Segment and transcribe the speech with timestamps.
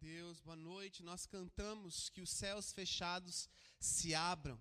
[0.00, 1.02] Deus, boa noite.
[1.02, 4.58] Nós cantamos que os céus fechados se abram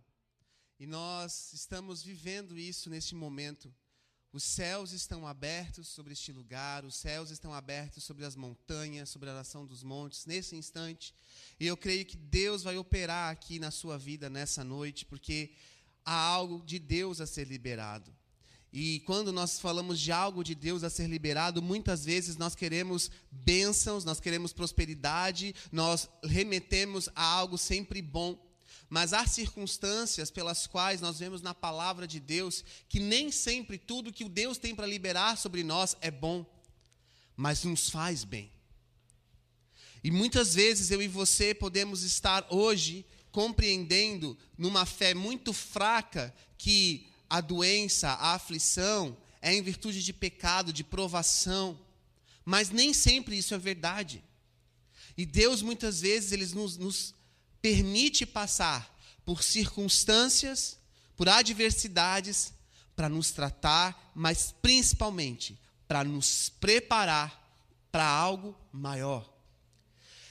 [0.79, 3.73] e nós estamos vivendo isso neste momento.
[4.33, 9.29] Os céus estão abertos sobre este lugar, os céus estão abertos sobre as montanhas, sobre
[9.29, 11.13] a nação dos montes, nesse instante.
[11.59, 15.53] E eu creio que Deus vai operar aqui na sua vida nessa noite, porque
[16.05, 18.15] há algo de Deus a ser liberado.
[18.73, 23.11] E quando nós falamos de algo de Deus a ser liberado, muitas vezes nós queremos
[23.29, 28.39] bênçãos, nós queremos prosperidade, nós remetemos a algo sempre bom.
[28.89, 34.11] Mas há circunstâncias pelas quais nós vemos na palavra de Deus que nem sempre tudo
[34.11, 36.45] que o Deus tem para liberar sobre nós é bom,
[37.35, 38.51] mas nos faz bem.
[40.03, 47.10] E muitas vezes eu e você podemos estar hoje compreendendo, numa fé muito fraca, que
[47.31, 51.79] a doença, a aflição, é em virtude de pecado, de provação.
[52.43, 54.21] Mas nem sempre isso é verdade.
[55.15, 57.13] E Deus, muitas vezes, ele nos, nos
[57.61, 58.93] permite passar
[59.23, 60.77] por circunstâncias,
[61.15, 62.51] por adversidades,
[62.97, 67.39] para nos tratar, mas principalmente para nos preparar
[67.89, 69.33] para algo maior.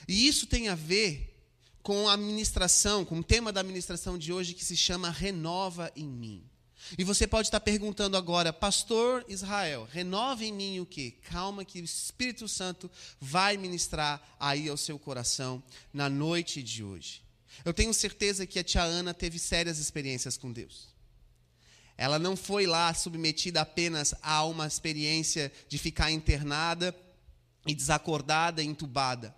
[0.06, 1.34] E isso tem a ver
[1.82, 6.06] com a ministração, com o tema da ministração de hoje que se chama Renova em
[6.06, 6.49] mim.
[6.98, 11.14] E você pode estar perguntando agora, Pastor Israel, renove em mim o quê?
[11.30, 17.22] Calma que o Espírito Santo vai ministrar aí ao seu coração na noite de hoje.
[17.64, 20.88] Eu tenho certeza que a tia Ana teve sérias experiências com Deus.
[21.96, 26.96] Ela não foi lá submetida apenas a uma experiência de ficar internada
[27.66, 29.36] e desacordada, entubada.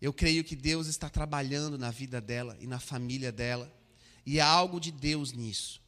[0.00, 3.72] Eu creio que Deus está trabalhando na vida dela e na família dela,
[4.24, 5.81] e há algo de Deus nisso.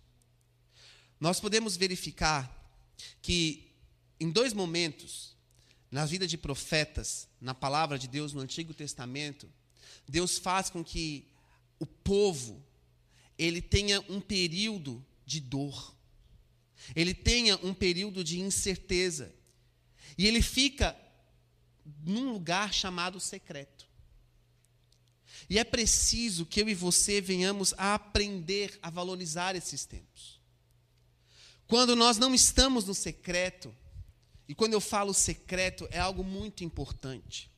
[1.21, 2.51] Nós podemos verificar
[3.23, 3.73] que
[4.19, 5.37] em dois momentos,
[5.91, 9.51] na vida de profetas, na palavra de Deus no Antigo Testamento,
[10.09, 11.29] Deus faz com que
[11.79, 12.65] o povo
[13.39, 15.95] ele tenha um período de dor.
[16.95, 19.35] Ele tenha um período de incerteza.
[20.17, 20.97] E ele fica
[22.05, 23.89] num lugar chamado secreto.
[25.49, 30.41] E é preciso que eu e você venhamos a aprender a valorizar esses tempos.
[31.67, 33.75] Quando nós não estamos no secreto,
[34.49, 37.51] e quando eu falo secreto, é algo muito importante.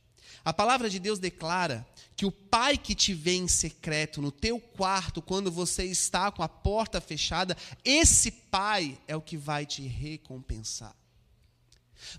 [0.45, 1.85] A palavra de Deus declara
[2.15, 6.41] que o pai que te vê em secreto no teu quarto, quando você está com
[6.41, 10.95] a porta fechada, esse pai é o que vai te recompensar.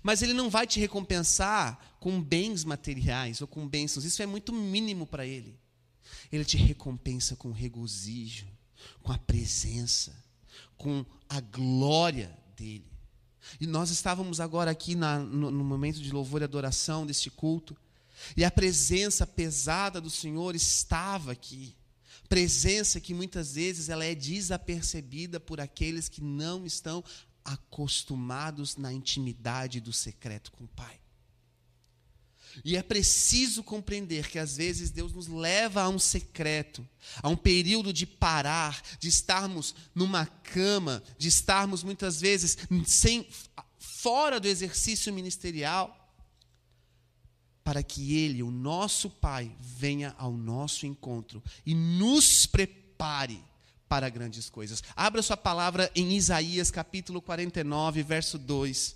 [0.03, 4.53] Mas ele não vai te recompensar com bens materiais ou com bênçãos, isso é muito
[4.53, 5.59] mínimo para ele.
[6.31, 8.47] Ele te recompensa com regozijo,
[9.01, 10.15] com a presença,
[10.79, 12.89] com a glória dele.
[13.59, 17.77] E nós estávamos agora aqui na, no, no momento de louvor e adoração deste culto,
[18.35, 21.75] e a presença pesada do Senhor estava aqui.
[22.27, 27.03] Presença que muitas vezes ela é desapercebida por aqueles que não estão
[27.43, 30.99] acostumados na intimidade do secreto com o Pai.
[32.63, 36.87] E é preciso compreender que às vezes Deus nos leva a um secreto,
[37.21, 43.27] a um período de parar, de estarmos numa cama, de estarmos muitas vezes sem
[43.77, 45.95] fora do exercício ministerial,
[47.63, 53.43] para que ele, o nosso Pai, venha ao nosso encontro e nos prepare
[53.87, 54.83] para grandes coisas.
[54.95, 58.95] Abra sua palavra em Isaías capítulo 49, verso 2.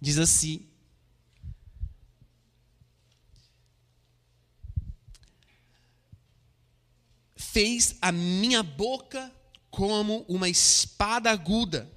[0.00, 0.66] Diz assim:
[7.54, 9.32] fez a minha boca
[9.70, 11.88] como uma espada aguda,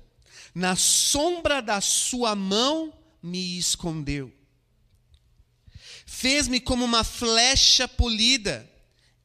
[0.53, 4.31] na sombra da sua mão me escondeu.
[6.05, 8.69] Fez-me como uma flecha polida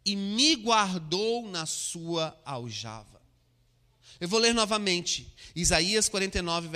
[0.06, 3.20] e me guardou na sua aljava.
[4.18, 6.68] Eu vou ler novamente, Isaías 49,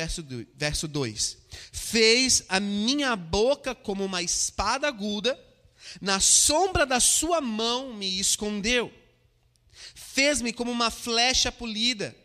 [0.55, 1.39] verso 2.
[1.73, 5.43] Fez a minha boca como uma espada aguda,
[5.99, 8.93] na sombra da sua mão me escondeu
[10.17, 12.17] fez-me como uma flecha polida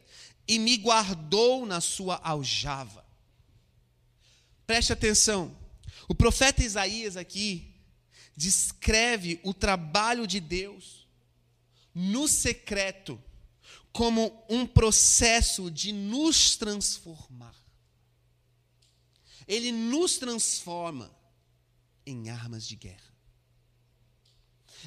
[0.47, 3.05] e me guardou na sua aljava.
[4.65, 5.53] Preste atenção,
[6.07, 7.75] o profeta Isaías aqui
[8.33, 11.05] descreve o trabalho de Deus
[11.93, 13.21] no secreto
[13.91, 17.53] como um processo de nos transformar.
[19.45, 21.13] Ele nos transforma
[22.05, 23.10] em armas de guerra.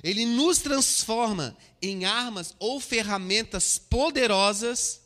[0.03, 5.01] Ele nos transforma em armas ou ferramentas poderosas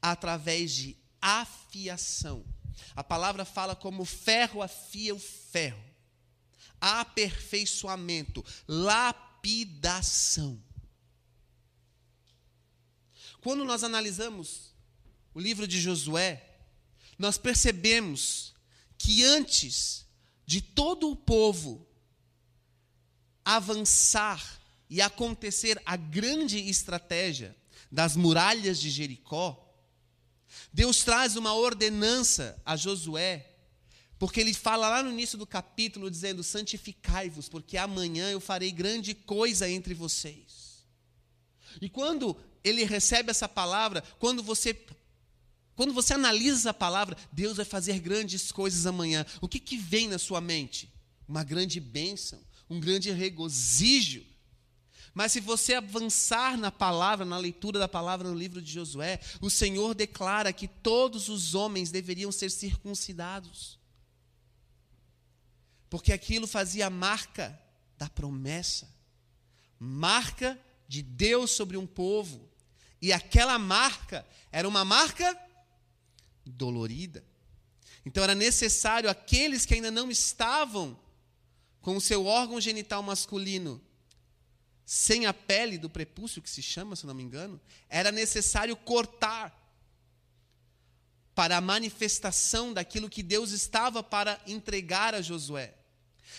[0.00, 2.44] através de afiação.
[2.94, 5.90] A palavra fala como ferro afia o ferro.
[6.80, 10.62] aperfeiçoamento, lapidação.
[13.42, 14.74] Quando nós analisamos
[15.34, 16.58] o livro de Josué,
[17.18, 18.54] nós percebemos
[18.96, 20.06] que antes
[20.46, 21.86] de todo o povo
[23.44, 27.56] avançar e acontecer a grande estratégia
[27.90, 29.66] das muralhas de Jericó,
[30.72, 33.46] Deus traz uma ordenança a Josué,
[34.18, 39.14] porque ele fala lá no início do capítulo dizendo: santificai-vos, porque amanhã eu farei grande
[39.14, 40.84] coisa entre vocês.
[41.80, 44.74] E quando ele recebe essa palavra, quando você
[45.74, 49.24] quando você analisa a palavra, Deus vai fazer grandes coisas amanhã.
[49.40, 50.92] O que, que vem na sua mente?
[51.26, 52.38] Uma grande bênção,
[52.70, 54.24] um grande regozijo.
[55.12, 59.50] Mas se você avançar na palavra, na leitura da palavra no livro de Josué, o
[59.50, 63.78] Senhor declara que todos os homens deveriam ser circuncidados.
[65.90, 67.60] Porque aquilo fazia marca
[67.98, 68.88] da promessa,
[69.76, 72.48] marca de Deus sobre um povo.
[73.02, 75.36] E aquela marca era uma marca
[76.46, 77.24] dolorida.
[78.06, 80.96] Então era necessário aqueles que ainda não estavam
[81.80, 83.80] com o seu órgão genital masculino
[84.84, 89.56] sem a pele do prepúcio, que se chama, se não me engano, era necessário cortar
[91.34, 95.74] para a manifestação daquilo que Deus estava para entregar a Josué.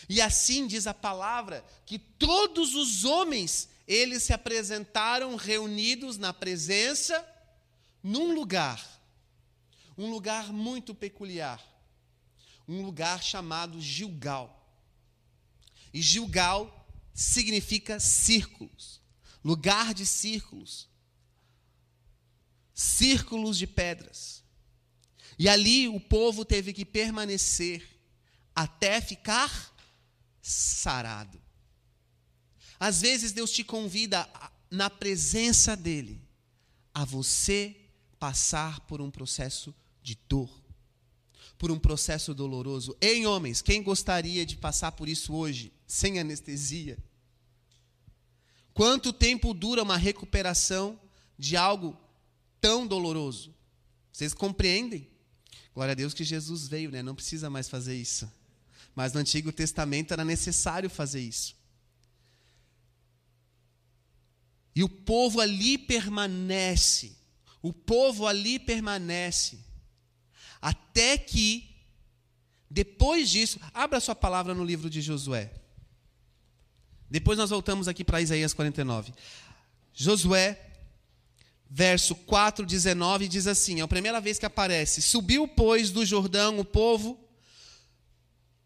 [0.09, 7.25] E assim diz a palavra que todos os homens eles se apresentaram reunidos na presença
[8.03, 9.01] num lugar
[9.97, 11.61] um lugar muito peculiar,
[12.67, 14.60] um lugar chamado Gilgal.
[15.93, 19.01] E Gilgal significa círculos,
[19.43, 20.89] lugar de círculos,
[22.73, 24.43] círculos de pedras.
[25.37, 27.87] E ali o povo teve que permanecer
[28.55, 29.75] até ficar
[30.41, 31.41] sarado.
[32.79, 34.27] Às vezes Deus te convida
[34.69, 36.21] na presença dele
[36.93, 37.75] a você
[38.19, 40.49] passar por um processo de dor,
[41.57, 42.95] por um processo doloroso.
[43.01, 46.97] Em homens, quem gostaria de passar por isso hoje, sem anestesia?
[48.73, 50.97] Quanto tempo dura uma recuperação
[51.37, 51.99] de algo
[52.61, 53.53] tão doloroso?
[54.09, 55.09] Vocês compreendem?
[55.75, 57.03] Glória a Deus que Jesus veio, né?
[57.03, 58.31] Não precisa mais fazer isso.
[58.95, 61.57] Mas no Antigo Testamento era necessário fazer isso.
[64.73, 67.17] E o povo ali permanece.
[67.61, 69.59] O povo ali permanece
[70.61, 71.69] até que,
[72.69, 75.60] depois disso, abra sua palavra no livro de Josué.
[77.11, 79.11] Depois nós voltamos aqui para Isaías 49.
[79.93, 80.57] Josué,
[81.69, 85.01] verso 4, 19, diz assim: é a primeira vez que aparece.
[85.01, 87.19] Subiu, pois, do Jordão o povo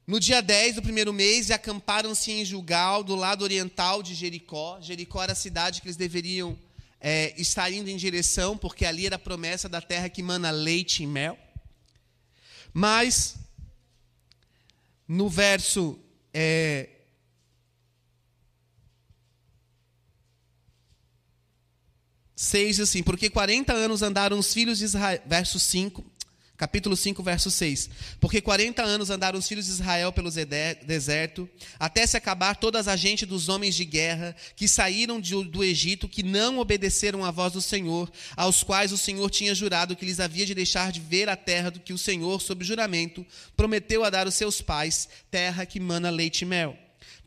[0.05, 4.79] no dia 10 do primeiro mês e acamparam-se em Jugal, do lado oriental de Jericó.
[4.79, 6.55] Jericó era a cidade que eles deveriam
[7.01, 11.01] é, estar indo em direção, porque ali era a promessa da terra que mana leite
[11.01, 11.35] e mel.
[12.71, 13.37] Mas,
[15.07, 15.97] no verso.
[16.31, 16.89] É,
[22.35, 26.03] seis assim, porque 40 anos andaram os filhos de Israel, verso 5,
[26.57, 27.89] Capítulo 5, verso 6.
[28.17, 32.97] Porque 40 anos andaram os filhos de Israel pelo deserto, até se acabar todas as
[32.97, 37.61] gente dos homens de guerra que saíram do Egito, que não obedeceram à voz do
[37.61, 41.35] Senhor, aos quais o Senhor tinha jurado que lhes havia de deixar de ver a
[41.35, 43.25] terra do que o Senhor, sob juramento,
[43.57, 46.77] prometeu a dar aos seus pais, terra que mana leite e mel.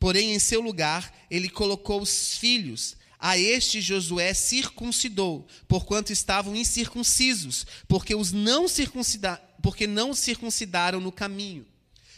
[0.01, 7.67] Porém, em seu lugar, ele colocou os filhos a este Josué circuncidou, porquanto estavam incircuncisos,
[7.89, 11.67] porque os não circuncidaram, porque não circuncidaram no caminho.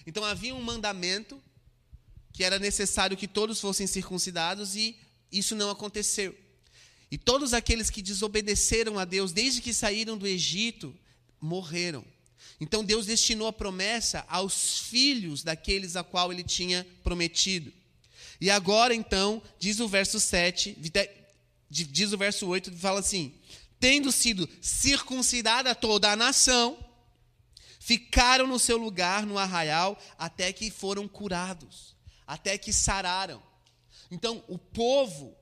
[0.07, 1.41] Então havia um mandamento
[2.33, 4.97] que era necessário que todos fossem circuncidados e
[5.33, 6.37] isso não aconteceu.
[7.11, 10.95] E todos aqueles que desobedeceram a Deus desde que saíram do Egito
[11.41, 12.05] morreram.
[12.61, 17.73] Então Deus destinou a promessa aos filhos daqueles a qual ele tinha prometido.
[18.41, 20.77] E agora, então, diz o verso 7,
[21.69, 23.35] diz o verso 8, fala assim:
[23.79, 26.79] tendo sido circuncidada toda a nação,
[27.79, 33.43] ficaram no seu lugar no arraial até que foram curados, até que sararam.
[34.11, 35.37] Então, o povo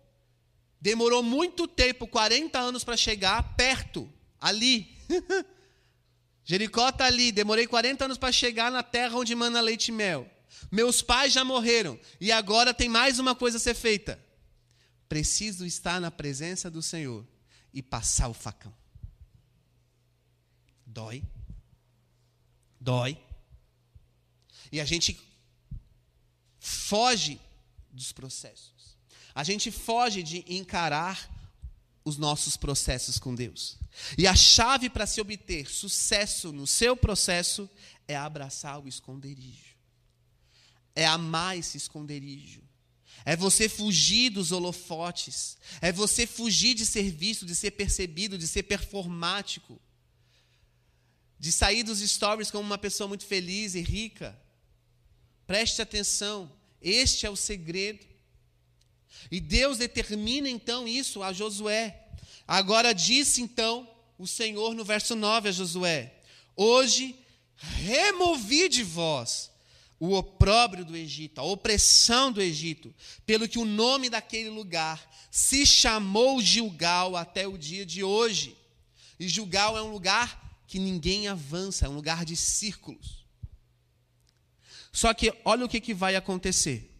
[0.80, 4.08] demorou muito tempo 40 anos para chegar perto,
[4.40, 4.96] ali.
[6.44, 10.30] Jericó está ali, demorei 40 anos para chegar na terra onde mana leite e mel.
[10.70, 14.18] Meus pais já morreram e agora tem mais uma coisa a ser feita.
[15.08, 17.26] Preciso estar na presença do Senhor
[17.72, 18.74] e passar o facão.
[20.84, 21.22] Dói.
[22.80, 23.18] Dói.
[24.70, 25.18] E a gente
[26.58, 27.40] foge
[27.90, 28.96] dos processos.
[29.34, 31.30] A gente foge de encarar
[32.04, 33.78] os nossos processos com Deus.
[34.16, 37.68] E a chave para se obter sucesso no seu processo
[38.06, 39.77] é abraçar o esconderijo.
[40.98, 42.60] É amar esse esconderijo.
[43.24, 45.56] É você fugir dos holofotes.
[45.80, 49.80] É você fugir de ser visto, de ser percebido, de ser performático.
[51.38, 54.36] De sair dos stories como uma pessoa muito feliz e rica.
[55.46, 56.50] Preste atenção.
[56.82, 58.04] Este é o segredo.
[59.30, 62.08] E Deus determina então isso a Josué.
[62.44, 63.88] Agora disse então
[64.18, 66.12] o Senhor no verso 9 a Josué:
[66.56, 67.14] Hoje
[67.54, 69.52] removi de vós
[70.00, 72.94] o opróbrio do Egito, a opressão do Egito,
[73.26, 78.56] pelo que o nome daquele lugar se chamou Gilgal até o dia de hoje.
[79.18, 83.26] E Gilgal é um lugar que ninguém avança, é um lugar de círculos.
[84.92, 86.94] Só que olha o que, que vai acontecer.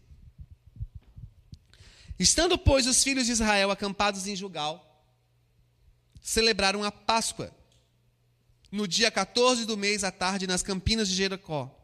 [2.18, 4.84] Estando, pois, os filhos de Israel acampados em Gilgal,
[6.20, 7.54] celebraram a Páscoa
[8.72, 11.77] no dia 14 do mês à tarde nas campinas de Jericó.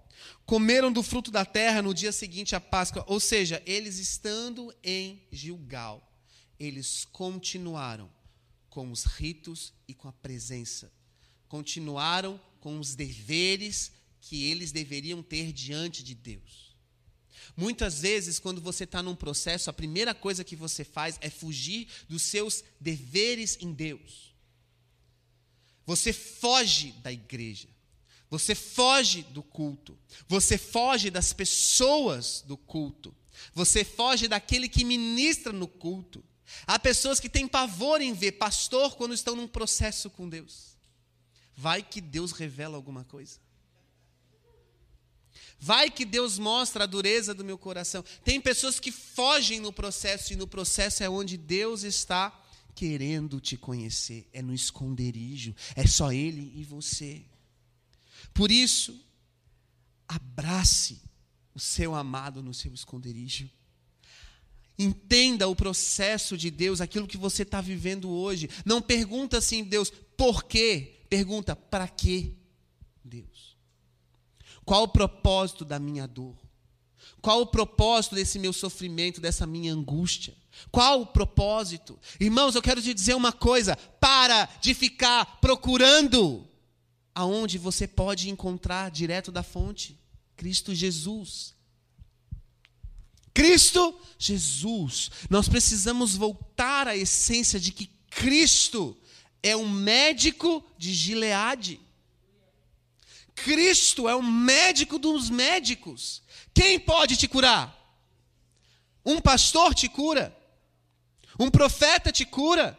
[0.46, 5.22] Comeram do fruto da terra no dia seguinte à Páscoa, ou seja, eles estando em
[5.30, 6.12] Gilgal,
[6.58, 8.10] eles continuaram
[8.68, 10.92] com os ritos e com a presença.
[11.48, 16.74] Continuaram com os deveres que eles deveriam ter diante de Deus.
[17.56, 21.88] Muitas vezes, quando você está num processo, a primeira coisa que você faz é fugir
[22.08, 24.34] dos seus deveres em Deus.
[25.86, 27.68] Você foge da igreja.
[28.34, 29.96] Você foge do culto.
[30.26, 33.14] Você foge das pessoas do culto.
[33.54, 36.24] Você foge daquele que ministra no culto.
[36.66, 40.76] Há pessoas que têm pavor em ver pastor quando estão num processo com Deus.
[41.56, 43.38] Vai que Deus revela alguma coisa.
[45.60, 48.04] Vai que Deus mostra a dureza do meu coração.
[48.24, 52.36] Tem pessoas que fogem no processo, e no processo é onde Deus está
[52.74, 54.28] querendo te conhecer.
[54.32, 55.54] É no esconderijo.
[55.76, 57.24] É só Ele e você.
[58.34, 59.00] Por isso,
[60.08, 61.00] abrace
[61.54, 63.48] o seu amado no seu esconderijo.
[64.76, 68.50] Entenda o processo de Deus, aquilo que você está vivendo hoje.
[68.64, 71.06] Não pergunta assim, Deus, por quê?
[71.08, 72.32] Pergunta, para quê,
[73.04, 73.56] Deus?
[74.64, 76.36] Qual o propósito da minha dor?
[77.20, 80.34] Qual o propósito desse meu sofrimento, dessa minha angústia?
[80.70, 81.98] Qual o propósito?
[82.18, 86.48] Irmãos, eu quero te dizer uma coisa: para de ficar procurando
[87.14, 89.98] aonde você pode encontrar direto da fonte
[90.36, 91.54] Cristo Jesus.
[93.32, 95.10] Cristo Jesus.
[95.28, 98.96] Nós precisamos voltar à essência de que Cristo
[99.42, 101.80] é um médico de Gileade.
[103.34, 106.22] Cristo é o médico dos médicos.
[106.54, 107.76] Quem pode te curar?
[109.04, 110.34] Um pastor te cura.
[111.38, 112.78] Um profeta te cura.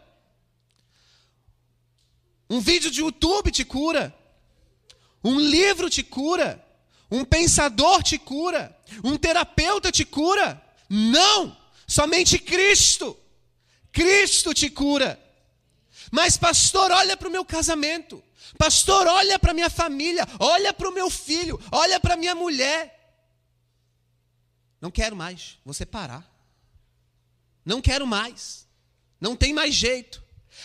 [2.49, 4.15] Um vídeo de YouTube te cura.
[5.25, 6.63] Um livro te cura.
[7.09, 8.77] Um pensador te cura.
[9.03, 10.61] Um terapeuta te cura.
[10.87, 11.57] Não!
[11.87, 13.17] Somente Cristo.
[13.91, 15.19] Cristo te cura.
[16.11, 18.23] Mas, pastor, olha para o meu casamento.
[18.55, 20.27] Pastor, olha para minha família.
[20.39, 21.59] Olha para o meu filho.
[21.71, 22.91] Olha para minha mulher.
[24.79, 25.57] Não quero mais.
[25.65, 26.23] Vou separar.
[27.65, 28.67] Não quero mais.
[29.19, 30.23] Não tem mais jeito.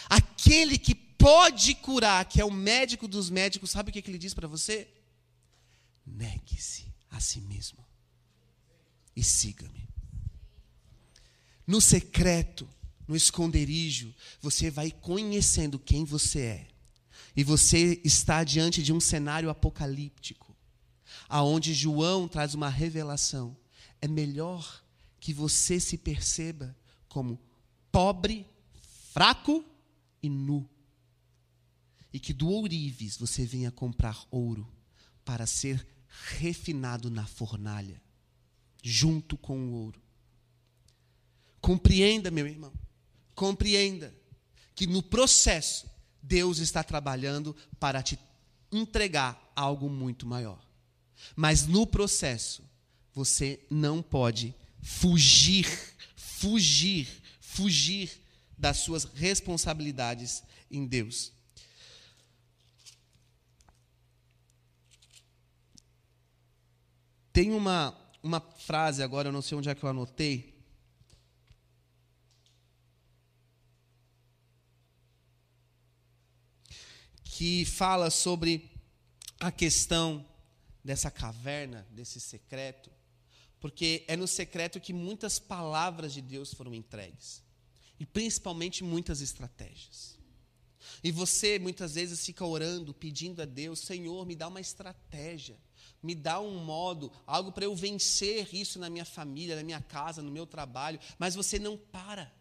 [0.09, 4.33] Aquele que pode curar, que é o médico dos médicos, sabe o que ele diz
[4.33, 4.89] para você?
[6.07, 7.85] Negue-se a si mesmo
[9.15, 9.87] e siga-me.
[11.67, 12.67] No secreto,
[13.07, 16.69] no esconderijo, você vai conhecendo quem você é.
[17.37, 20.57] E você está diante de um cenário apocalíptico,
[21.29, 23.57] aonde João traz uma revelação.
[24.01, 24.83] É melhor
[25.21, 26.75] que você se perceba
[27.09, 27.39] como
[27.93, 28.47] pobre,
[29.13, 29.65] fraco
[30.23, 30.69] e nu
[32.13, 34.67] e que do ourives você venha comprar ouro
[35.25, 35.87] para ser
[36.37, 38.01] refinado na fornalha,
[38.83, 40.03] junto com o ouro.
[41.61, 42.73] Compreenda, meu irmão,
[43.35, 44.15] compreenda
[44.75, 45.89] que no processo
[46.23, 48.19] Deus está trabalhando para te
[48.73, 50.61] entregar algo muito maior.
[51.37, 52.65] Mas no processo
[53.13, 55.67] você não pode fugir,
[56.17, 57.09] fugir,
[57.41, 58.11] fugir
[58.57, 61.33] das suas responsabilidades em Deus.
[67.33, 70.59] Tem uma, uma frase agora, eu não sei onde é que eu anotei.
[77.25, 78.71] Que fala sobre
[79.39, 80.27] a questão
[80.85, 82.91] dessa caverna, desse secreto.
[83.61, 87.43] Porque é no secreto que muitas palavras de Deus foram entregues.
[87.99, 90.19] E principalmente muitas estratégias.
[91.05, 95.59] E você muitas vezes fica orando, pedindo a Deus: Senhor, me dá uma estratégia,
[96.03, 100.23] me dá um modo, algo para eu vencer isso na minha família, na minha casa,
[100.23, 100.99] no meu trabalho.
[101.19, 102.33] Mas você não para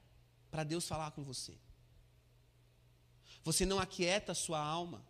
[0.49, 1.53] para Deus falar com você.
[3.43, 5.05] Você não aquieta a sua alma.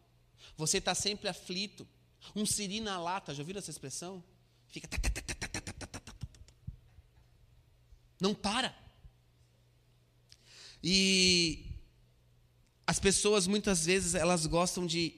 [0.57, 1.87] Você está sempre aflito.
[2.35, 4.23] Um siri na lata, já ouviram essa expressão?
[4.67, 4.87] Fica.
[8.19, 8.75] Não para.
[10.83, 11.65] E
[12.85, 15.15] as pessoas muitas vezes elas gostam de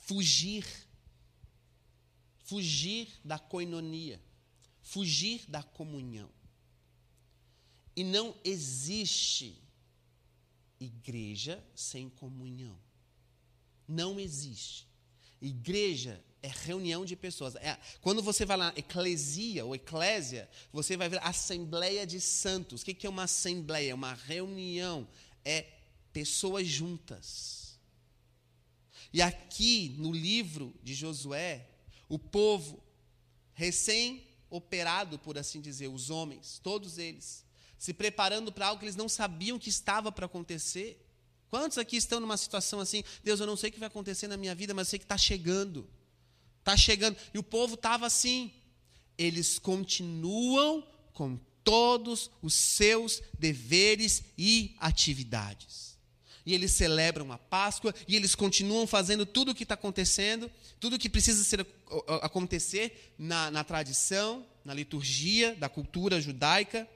[0.00, 0.66] fugir
[2.50, 4.20] fugir da coinonia,
[4.82, 6.28] fugir da comunhão.
[7.94, 9.62] E não existe
[10.80, 12.76] igreja sem comunhão.
[13.86, 14.88] Não existe.
[15.40, 17.54] Igreja é reunião de pessoas.
[17.54, 22.82] É, quando você vai lá, eclesia ou eclésia, você vai ver assembleia de santos.
[22.82, 23.94] O que é uma assembleia?
[23.94, 25.06] Uma reunião.
[25.44, 25.66] É
[26.12, 27.78] pessoas juntas.
[29.12, 31.69] E aqui no livro de Josué,
[32.10, 32.82] o povo
[33.54, 37.44] recém-operado, por assim dizer, os homens, todos eles,
[37.78, 41.06] se preparando para algo que eles não sabiam que estava para acontecer.
[41.48, 43.02] Quantos aqui estão numa situação assim?
[43.22, 45.04] Deus, eu não sei o que vai acontecer na minha vida, mas eu sei que
[45.04, 45.88] está chegando.
[46.58, 47.16] Está chegando.
[47.32, 48.52] E o povo estava assim.
[49.16, 55.89] Eles continuam com todos os seus deveres e atividades.
[56.44, 60.96] E eles celebram a Páscoa, e eles continuam fazendo tudo o que está acontecendo, tudo
[60.96, 61.66] o que precisa ser,
[62.22, 66.88] acontecer na, na tradição, na liturgia da cultura judaica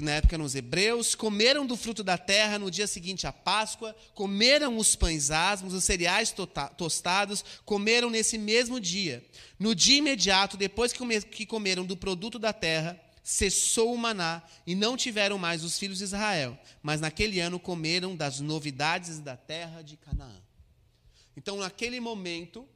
[0.00, 4.78] na época nos hebreus, comeram do fruto da terra no dia seguinte à Páscoa, comeram
[4.78, 9.22] os pães asmos, os cereais tota-, tostados, comeram nesse mesmo dia.
[9.58, 14.96] No dia imediato, depois que comeram do produto da terra, cessou o maná e não
[14.96, 19.96] tiveram mais os filhos de Israel, mas naquele ano comeram das novidades da terra de
[19.96, 20.42] Canaã.
[21.36, 22.68] Então, naquele momento,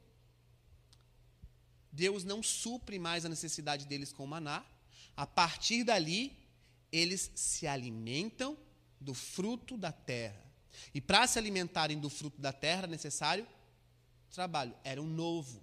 [1.91, 4.63] Deus não supre mais a necessidade deles com o maná.
[5.15, 6.35] A partir dali,
[6.91, 8.57] eles se alimentam
[8.99, 10.43] do fruto da terra.
[10.93, 13.47] E para se alimentarem do fruto da terra necessário
[14.37, 14.75] trabalho.
[14.83, 15.59] Era um novo.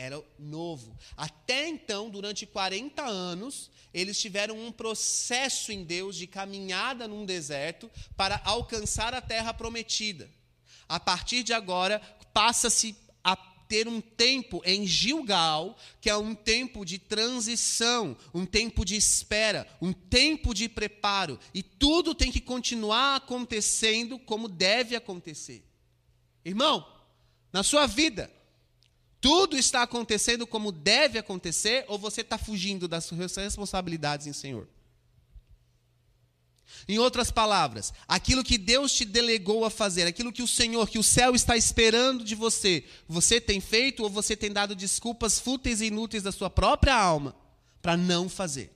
[0.00, 0.96] Era novo.
[1.14, 7.90] Até então, durante 40 anos, eles tiveram um processo em Deus de caminhada num deserto
[8.16, 10.30] para alcançar a terra prometida.
[10.88, 12.00] A partir de agora,
[12.32, 12.96] passa-se
[13.68, 19.64] ter um tempo em Gilgal, que é um tempo de transição, um tempo de espera,
[19.80, 25.62] um tempo de preparo, e tudo tem que continuar acontecendo como deve acontecer.
[26.44, 26.84] Irmão,
[27.52, 28.28] na sua vida,
[29.20, 34.66] tudo está acontecendo como deve acontecer, ou você está fugindo das suas responsabilidades em Senhor?
[36.88, 40.98] Em outras palavras, aquilo que Deus te delegou a fazer, aquilo que o Senhor, que
[40.98, 45.80] o céu está esperando de você, você tem feito ou você tem dado desculpas fúteis
[45.80, 47.36] e inúteis da sua própria alma
[47.82, 48.72] para não fazer?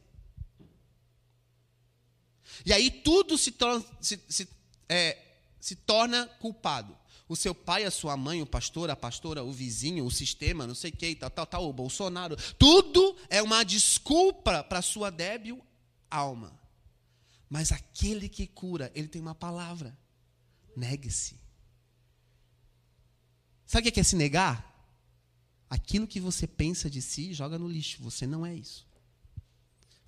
[2.66, 4.48] E aí tudo se torna, se, se,
[4.88, 5.18] é,
[5.61, 6.96] se torna culpado.
[7.28, 10.74] O seu pai, a sua mãe, o pastor, a pastora, o vizinho, o sistema, não
[10.74, 12.37] sei o que, tal, tal, tal, o Bolsonaro.
[12.58, 15.64] Tudo é uma desculpa para a sua débil
[16.10, 16.58] alma.
[17.48, 19.96] Mas aquele que cura, ele tem uma palavra:
[20.76, 21.40] negue-se.
[23.66, 24.72] Sabe o que é se negar?
[25.68, 28.02] Aquilo que você pensa de si, joga no lixo.
[28.02, 28.87] Você não é isso.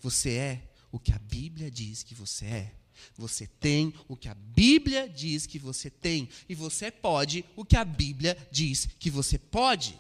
[0.01, 2.75] Você é o que a Bíblia diz que você é.
[3.17, 6.29] Você tem o que a Bíblia diz que você tem.
[6.49, 9.99] E você pode o que a Bíblia diz que você pode.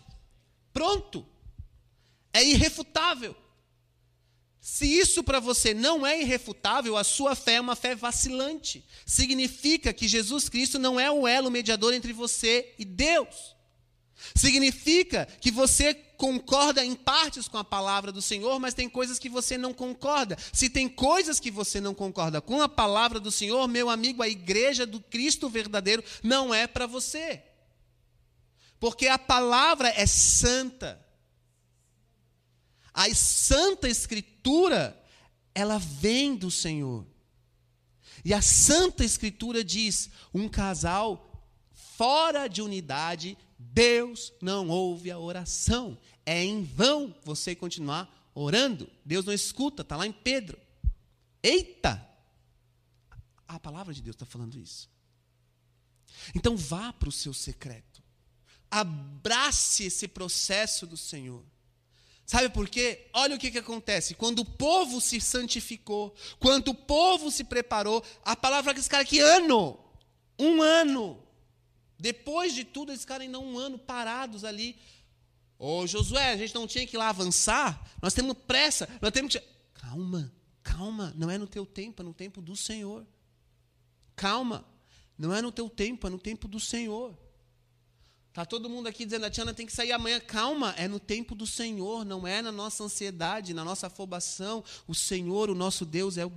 [0.72, 1.26] Pronto.
[2.32, 3.34] É irrefutável.
[4.60, 8.84] Se isso para você não é irrefutável, a sua fé é uma fé vacilante.
[9.06, 13.55] Significa que Jesus Cristo não é o elo mediador entre você e Deus.
[14.34, 19.28] Significa que você concorda em partes com a palavra do Senhor, mas tem coisas que
[19.28, 20.36] você não concorda.
[20.52, 24.28] Se tem coisas que você não concorda com a palavra do Senhor, meu amigo, a
[24.28, 27.42] igreja do Cristo verdadeiro não é para você.
[28.80, 31.04] Porque a palavra é santa.
[32.92, 34.98] A Santa Escritura,
[35.54, 37.06] ela vem do Senhor.
[38.24, 41.30] E a Santa Escritura diz: um casal
[41.96, 43.36] fora de unidade,
[43.76, 45.98] Deus não ouve a oração.
[46.24, 48.90] É em vão você continuar orando.
[49.04, 50.58] Deus não escuta, está lá em Pedro.
[51.42, 52.02] Eita!
[53.46, 54.88] A palavra de Deus está falando isso.
[56.34, 58.02] Então vá para o seu secreto.
[58.70, 61.44] Abrace esse processo do Senhor.
[62.24, 63.06] Sabe por quê?
[63.12, 64.14] Olha o que, que acontece.
[64.14, 69.04] Quando o povo se santificou, quando o povo se preparou, a palavra que esse cara
[69.04, 69.78] que ano,
[70.38, 71.25] um ano.
[71.98, 74.76] Depois de tudo, eles ficaram ainda um ano parados ali.
[75.58, 77.90] Ô Josué, a gente não tinha que ir lá avançar?
[78.02, 79.42] Nós temos pressa, nós temos que.
[79.74, 80.32] Calma,
[80.62, 83.06] calma, não é no teu tempo, é no tempo do Senhor.
[84.14, 84.64] Calma,
[85.16, 87.16] não é no teu tempo, é no tempo do Senhor.
[88.36, 90.20] Tá todo mundo aqui dizendo, a Tiana tem que sair amanhã.
[90.20, 94.62] Calma, é no tempo do Senhor, não é na nossa ansiedade, na nossa afobação.
[94.86, 96.32] O Senhor, o nosso Deus, é o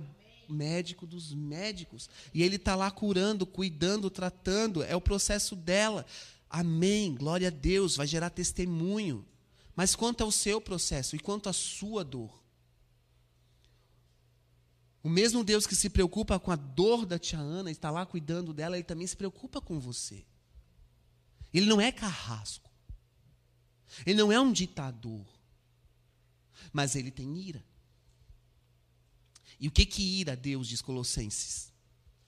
[0.50, 2.10] médico dos médicos.
[2.34, 4.82] E Ele está lá curando, cuidando, tratando.
[4.82, 6.04] É o processo dela.
[6.48, 9.24] Amém, glória a Deus, vai gerar testemunho.
[9.76, 12.40] Mas quanto ao seu processo e quanto à sua dor?
[15.02, 18.52] O mesmo Deus que se preocupa com a dor da tia Ana, está lá cuidando
[18.52, 20.24] dela, ele também se preocupa com você.
[21.54, 22.70] Ele não é carrasco.
[24.04, 25.26] Ele não é um ditador.
[26.72, 27.64] Mas ele tem ira.
[29.60, 31.70] E o que que ira Deus diz Colossenses?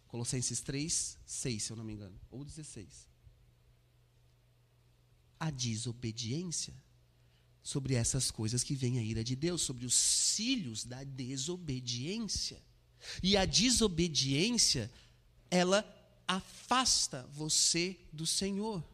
[0.07, 3.09] Colossenses 3, 6, se eu não me engano, ou 16.
[5.40, 6.75] A desobediência
[7.62, 12.62] sobre essas coisas que vem a ira de Deus, sobre os filhos da desobediência.
[13.23, 14.92] E a desobediência,
[15.51, 15.83] ela
[16.29, 18.85] afasta você do Senhor.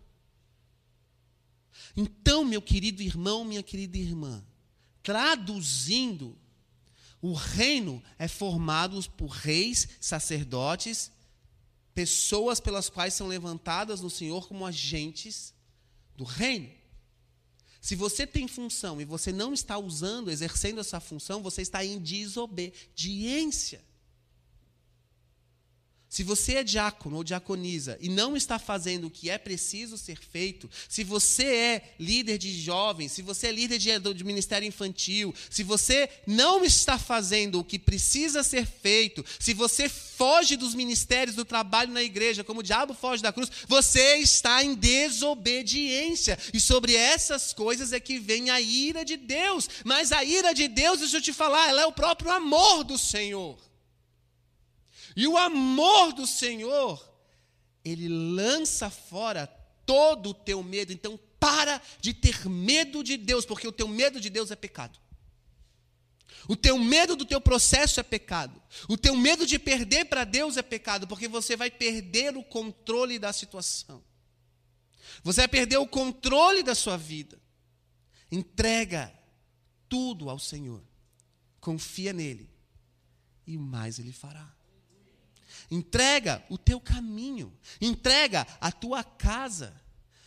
[1.97, 4.45] Então, meu querido irmão, minha querida irmã,
[5.03, 6.39] traduzindo,
[7.21, 11.11] o reino é formado por reis, sacerdotes,
[11.95, 15.53] pessoas pelas quais são levantadas no Senhor como agentes
[16.17, 16.71] do reino.
[17.81, 21.99] Se você tem função e você não está usando, exercendo essa função, você está em
[21.99, 23.83] desobediência.
[26.09, 30.19] Se você é diácono ou diaconisa e não está fazendo o que é preciso ser
[30.19, 35.35] feito, se você é líder de jovens, se você é líder de, de, ministério infantil,
[35.51, 41.37] se você não está fazendo o que precisa ser feito, se você foge dos ministérios
[41.37, 46.39] do trabalho na igreja, como o diabo foge da cruz, você está em desobediência.
[46.55, 49.69] E sobre essas coisas é que vem a ira de Deus.
[49.85, 52.97] Mas a ira de Deus, deixa eu te falar, ela é o próprio amor do
[52.97, 53.68] Senhor.
[55.17, 57.03] E o amor do Senhor,
[57.85, 59.47] ele lança fora
[59.87, 60.93] todo o teu medo.
[60.93, 64.99] Então, para de ter medo de Deus, porque o teu medo de Deus é pecado.
[66.49, 68.61] O teu medo do teu processo é pecado.
[68.89, 73.19] O teu medo de perder para Deus é pecado, porque você vai perder o controle
[73.19, 74.03] da situação.
[75.23, 77.41] Você vai perder o controle da sua vida.
[78.31, 79.13] Entrega
[79.89, 80.83] tudo ao Senhor.
[81.61, 82.51] Confia nele.
[83.47, 84.58] E mais ele fará.
[85.71, 89.79] Entrega o teu caminho, entrega a tua casa,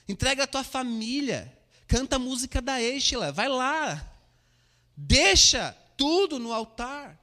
[0.07, 1.57] entrega a tua família.
[1.91, 4.09] Canta a música da Estela, vai lá.
[4.95, 7.19] Deixa tudo no altar.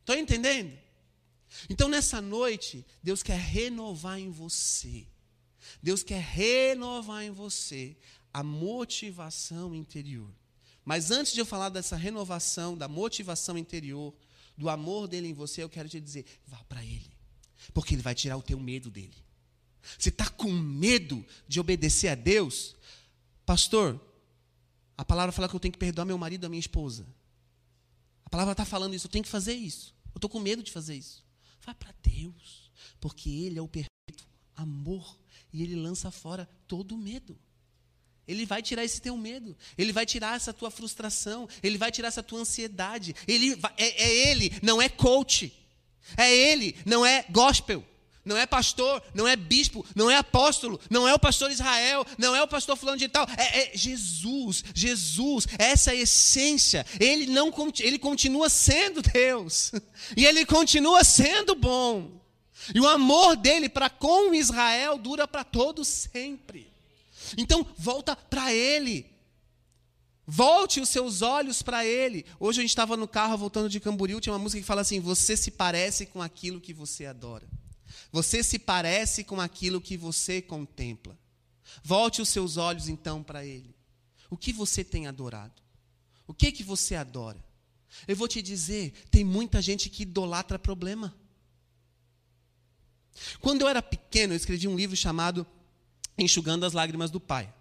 [0.00, 0.74] Estão entendendo?
[1.68, 5.06] Então, nessa noite, Deus quer renovar em você.
[5.82, 7.96] Deus quer renovar em você
[8.32, 10.34] a motivação interior.
[10.82, 14.14] Mas antes de eu falar dessa renovação, da motivação interior,
[14.56, 17.12] do amor dele em você, eu quero te dizer: vá para ele.
[17.72, 19.16] Porque ele vai tirar o teu medo dele.
[19.98, 22.74] Você está com medo de obedecer a Deus?
[23.44, 24.00] Pastor,
[24.96, 27.06] a palavra fala que eu tenho que perdoar meu marido e a minha esposa.
[28.24, 29.94] A palavra está falando isso, eu tenho que fazer isso.
[30.14, 31.24] Eu estou com medo de fazer isso.
[31.60, 35.18] Vá para Deus, porque Ele é o perfeito amor
[35.52, 37.38] e Ele lança fora todo o medo.
[38.26, 42.08] Ele vai tirar esse teu medo, ele vai tirar essa tua frustração, ele vai tirar
[42.08, 43.14] essa tua ansiedade.
[43.28, 45.52] Ele vai, é, é ele, não é coach.
[46.16, 47.84] É ele, não é gospel.
[48.24, 52.34] Não é pastor, não é bispo, não é apóstolo, não é o pastor Israel, não
[52.34, 56.86] é o pastor fulano de tal, é, é Jesus, Jesus, essa é essência.
[56.98, 59.72] Ele não ele continua sendo Deus.
[60.16, 62.20] E ele continua sendo bom.
[62.74, 66.73] E o amor dele para com Israel dura para todos sempre.
[67.36, 69.06] Então, volta para Ele.
[70.26, 72.24] Volte os seus olhos para Ele.
[72.40, 75.00] Hoje a gente estava no carro voltando de Camboriú, tinha uma música que fala assim:
[75.00, 77.46] Você se parece com aquilo que você adora.
[78.10, 81.18] Você se parece com aquilo que você contempla.
[81.82, 83.74] Volte os seus olhos então para Ele.
[84.30, 85.62] O que você tem adorado?
[86.26, 87.44] O que que você adora?
[88.08, 91.14] Eu vou te dizer, tem muita gente que idolatra problema.
[93.40, 95.46] Quando eu era pequeno, eu escrevi um livro chamado
[96.18, 97.52] enxugando as lágrimas do pai.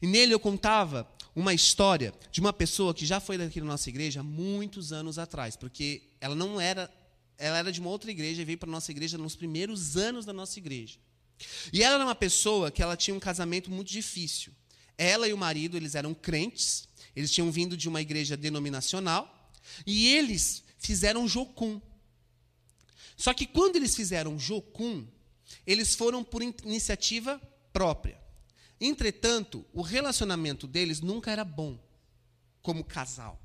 [0.00, 3.88] E nele eu contava uma história de uma pessoa que já foi daqui na nossa
[3.88, 6.92] igreja há muitos anos atrás, porque ela não era,
[7.38, 10.26] ela era de uma outra igreja e veio para a nossa igreja nos primeiros anos
[10.26, 10.98] da nossa igreja.
[11.72, 14.52] E ela era uma pessoa que ela tinha um casamento muito difícil.
[14.96, 19.50] Ela e o marido, eles eram crentes, Eles tinham vindo de uma igreja denominacional
[19.86, 21.80] e eles fizeram jocum.
[23.16, 25.06] Só que quando eles fizeram jocum,
[25.66, 27.40] eles foram por iniciativa
[27.72, 28.20] própria.
[28.80, 31.78] Entretanto, o relacionamento deles nunca era bom
[32.60, 33.40] como casal.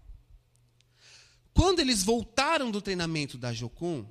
[1.54, 4.06] Quando eles voltaram do treinamento da Jocum,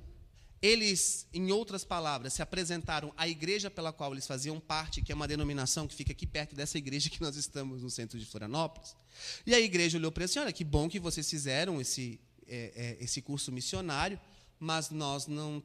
[0.61, 5.15] eles, em outras palavras, se apresentaram à igreja pela qual eles faziam parte, que é
[5.15, 8.95] uma denominação que fica aqui perto dessa igreja que nós estamos no centro de Florianópolis.
[9.45, 13.03] E a igreja olhou para eles olha, que bom que vocês fizeram esse, é, é,
[13.03, 14.19] esse curso missionário,
[14.59, 15.61] mas nós não,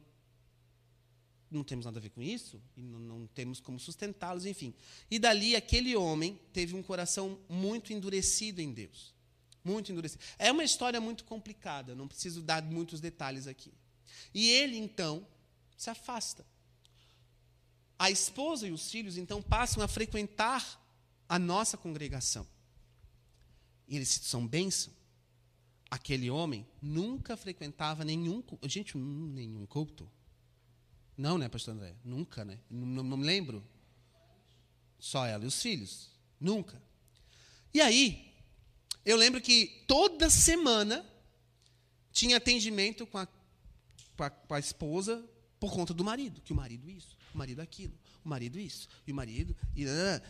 [1.53, 4.73] não temos nada a ver com isso, e não, não temos como sustentá-los, enfim.
[5.09, 9.13] E dali aquele homem teve um coração muito endurecido em Deus.
[9.63, 10.23] Muito endurecido.
[10.37, 13.73] É uma história muito complicada, não preciso dar muitos detalhes aqui.
[14.33, 15.25] E ele, então,
[15.77, 16.45] se afasta.
[17.97, 20.81] A esposa e os filhos, então, passam a frequentar
[21.29, 22.45] a nossa congregação.
[23.87, 24.93] E eles são bênção.
[25.89, 30.09] Aquele homem nunca frequentava nenhum Gente, nenhum culto.
[31.17, 31.95] Não, né, pastor André?
[32.03, 32.59] Nunca, né?
[32.69, 33.63] Não, me lembro.
[34.99, 36.09] Só ela e os filhos.
[36.39, 36.81] Nunca.
[37.73, 38.33] E aí,
[39.05, 41.05] eu lembro que toda semana
[42.11, 43.27] tinha atendimento com a
[44.15, 45.23] com a, com a esposa
[45.59, 49.11] por conta do marido, que o marido isso, o marido aquilo, o marido isso, e
[49.11, 49.85] o marido, e,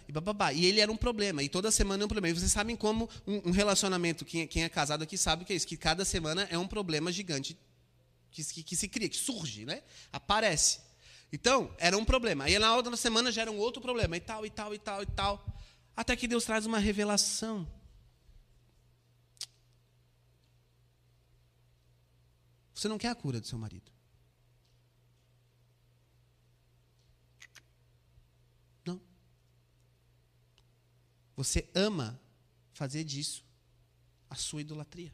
[0.08, 0.54] e bababá.
[0.54, 2.30] E ele era um problema, e toda semana é um problema.
[2.30, 5.54] E vocês sabem como um, um relacionamento, quem, quem, é casado aqui sabe o que
[5.54, 7.58] é isso, que cada semana é um problema gigante
[8.34, 9.84] que, que, que se cria, que surge, né?
[10.12, 10.82] aparece.
[11.32, 12.46] Então, era um problema.
[12.46, 15.04] Aí na outra semana já era um outro problema, e tal, e tal, e tal,
[15.04, 15.58] e tal.
[15.96, 17.72] Até que Deus traz uma revelação.
[22.74, 23.92] Você não quer a cura do seu marido.
[28.86, 29.00] Não.
[31.36, 32.20] Você ama
[32.74, 33.46] fazer disso
[34.30, 35.14] a sua idolatria.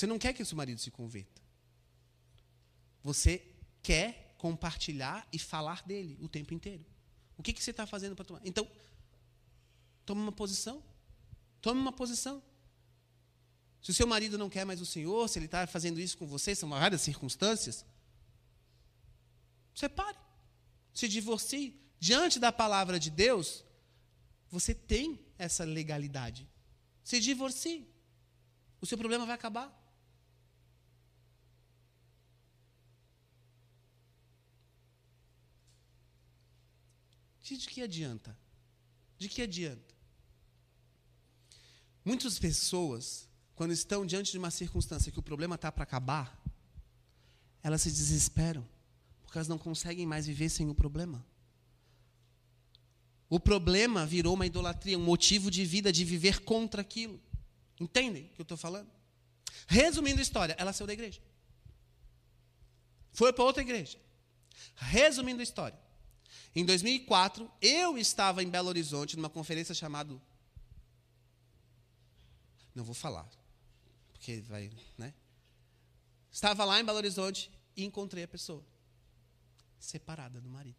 [0.00, 1.42] Você não quer que seu marido se converta.
[3.04, 3.46] Você
[3.82, 6.86] quer compartilhar e falar dele o tempo inteiro.
[7.36, 8.40] O que, que você está fazendo para tomar?
[8.42, 8.66] Então,
[10.06, 10.82] tome uma posição.
[11.60, 12.42] Tome uma posição.
[13.82, 16.26] Se o seu marido não quer mais o Senhor, se ele está fazendo isso com
[16.26, 17.84] você, são várias circunstâncias,
[19.74, 20.16] separe.
[20.94, 21.78] Se divorcie.
[21.98, 23.66] Diante da palavra de Deus,
[24.48, 26.48] você tem essa legalidade.
[27.04, 27.86] Se divorcie.
[28.80, 29.78] O seu problema vai acabar.
[37.56, 38.36] De que adianta?
[39.18, 39.94] De que adianta?
[42.04, 46.42] Muitas pessoas quando estão diante de uma circunstância que o problema está para acabar,
[47.62, 48.66] elas se desesperam,
[49.22, 51.22] porque elas não conseguem mais viver sem o problema.
[53.28, 57.20] O problema virou uma idolatria, um motivo de vida, de viver contra aquilo.
[57.78, 58.90] Entendem o que eu estou falando?
[59.66, 61.20] Resumindo a história, ela saiu da igreja.
[63.12, 63.98] Foi para outra igreja.
[64.74, 65.78] Resumindo a história.
[66.54, 70.20] Em 2004, eu estava em Belo Horizonte, numa conferência chamada.
[72.74, 73.28] Não vou falar
[74.20, 75.14] porque vai, né?
[76.30, 78.62] Estava lá em Belo Horizonte e encontrei a pessoa
[79.78, 80.76] separada do marido.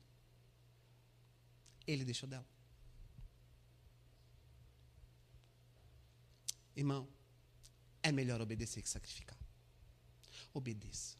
[1.87, 2.45] Ele deixou dela.
[6.75, 7.09] Irmão,
[8.03, 9.37] é melhor obedecer que sacrificar.
[10.53, 11.17] Obedeça.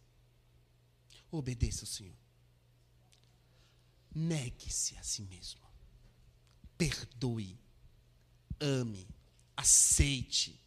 [1.31, 2.20] Obedeça ao Senhor.
[4.13, 5.61] Negue-se a si mesmo.
[6.77, 7.59] Perdoe.
[8.59, 9.07] Ame.
[9.55, 10.61] Aceite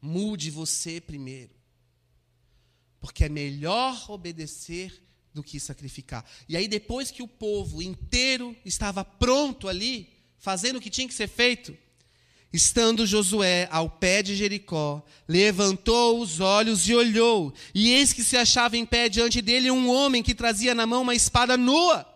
[0.00, 1.50] Mude você primeiro.
[3.00, 6.24] Porque é melhor obedecer do que sacrificar.
[6.48, 11.14] E aí, depois que o povo inteiro estava pronto ali, fazendo o que tinha que
[11.14, 11.76] ser feito,
[12.52, 18.36] estando Josué ao pé de Jericó, levantou os olhos e olhou, e eis que se
[18.36, 22.06] achava em pé diante dele um homem que trazia na mão uma espada nua.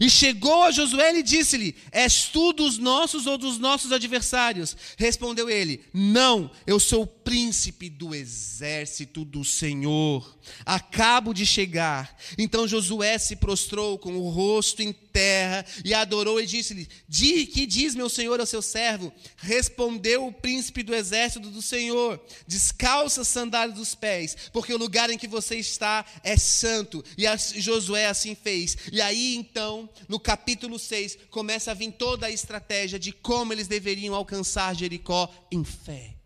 [0.00, 4.76] E chegou a Josué e disse-lhe: És tu dos nossos ou dos nossos adversários?
[4.96, 10.38] Respondeu ele: Não, eu sou o príncipe do exército do Senhor.
[10.64, 12.16] Acabo de chegar.
[12.36, 17.66] Então Josué se prostrou com o rosto em terra e adorou e disse-lhe: Di, que
[17.66, 19.12] diz meu senhor ao seu servo?
[19.36, 25.10] Respondeu o príncipe do exército do Senhor: Descalça as sandálias dos pés, porque o lugar
[25.10, 27.04] em que você está é santo.
[27.16, 27.24] E
[27.60, 28.76] Josué assim fez.
[28.92, 33.66] E aí então, no capítulo 6, começa a vir toda a estratégia de como eles
[33.66, 36.17] deveriam alcançar Jericó em fé.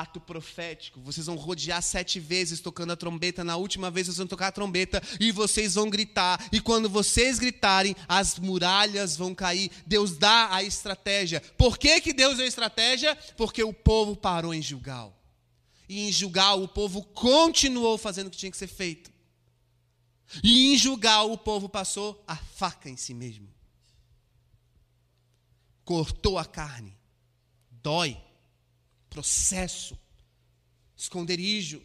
[0.00, 1.00] Ato profético.
[1.02, 3.44] Vocês vão rodear sete vezes tocando a trombeta.
[3.44, 6.48] Na última vez vocês vão tocar a trombeta e vocês vão gritar.
[6.50, 9.70] E quando vocês gritarem, as muralhas vão cair.
[9.86, 11.42] Deus dá a estratégia.
[11.58, 13.14] Por que, que Deus deu a estratégia?
[13.36, 15.14] Porque o povo parou em Gilgal.
[15.86, 19.12] E em Gilgal o povo continuou fazendo o que tinha que ser feito.
[20.42, 23.46] E em Gilgal o povo passou a faca em si mesmo.
[25.84, 26.96] Cortou a carne.
[27.70, 28.16] Dói
[29.12, 29.98] processo,
[30.96, 31.82] esconderijo.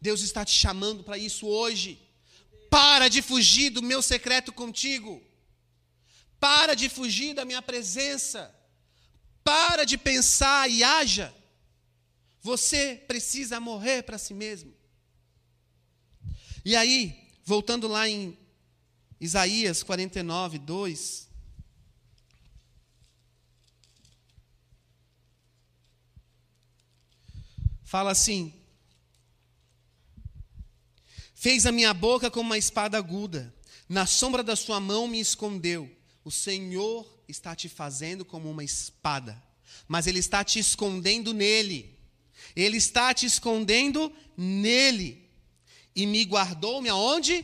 [0.00, 2.00] Deus está te chamando para isso hoje.
[2.70, 5.20] Para de fugir do meu secreto contigo.
[6.38, 8.54] Para de fugir da minha presença.
[9.42, 11.34] Para de pensar e haja.
[12.40, 14.72] Você precisa morrer para si mesmo.
[16.64, 18.38] E aí, voltando lá em
[19.20, 21.27] Isaías 49, 2.
[27.88, 28.52] Fala assim:
[31.34, 33.54] Fez a minha boca como uma espada aguda,
[33.88, 35.90] na sombra da sua mão me escondeu.
[36.22, 39.42] O Senhor está te fazendo como uma espada,
[39.86, 41.98] mas Ele está te escondendo nele.
[42.54, 45.26] Ele está te escondendo nele.
[45.96, 47.42] E me guardou-me aonde?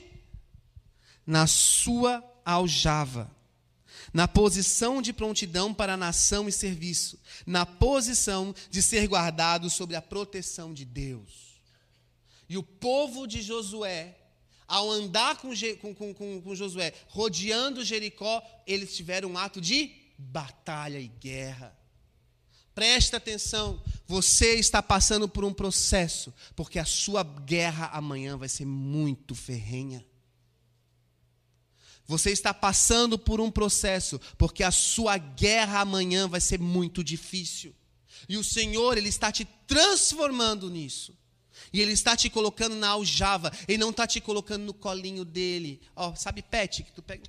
[1.26, 3.33] Na sua aljava
[4.14, 10.00] na posição de prontidão para nação e serviço, na posição de ser guardado sob a
[10.00, 11.60] proteção de Deus.
[12.48, 14.16] E o povo de Josué,
[14.68, 15.50] ao andar com,
[15.80, 21.76] com, com, com Josué, rodeando Jericó, eles tiveram um ato de batalha e guerra.
[22.72, 28.64] Presta atenção, você está passando por um processo, porque a sua guerra amanhã vai ser
[28.64, 30.04] muito ferrenha.
[32.06, 37.74] Você está passando por um processo, porque a sua guerra amanhã vai ser muito difícil.
[38.28, 41.16] E o Senhor, Ele está te transformando nisso.
[41.72, 43.50] E Ele está te colocando na aljava.
[43.66, 45.80] Ele não está te colocando no colinho dele.
[45.96, 47.22] Ó, oh, sabe pet que tu pega.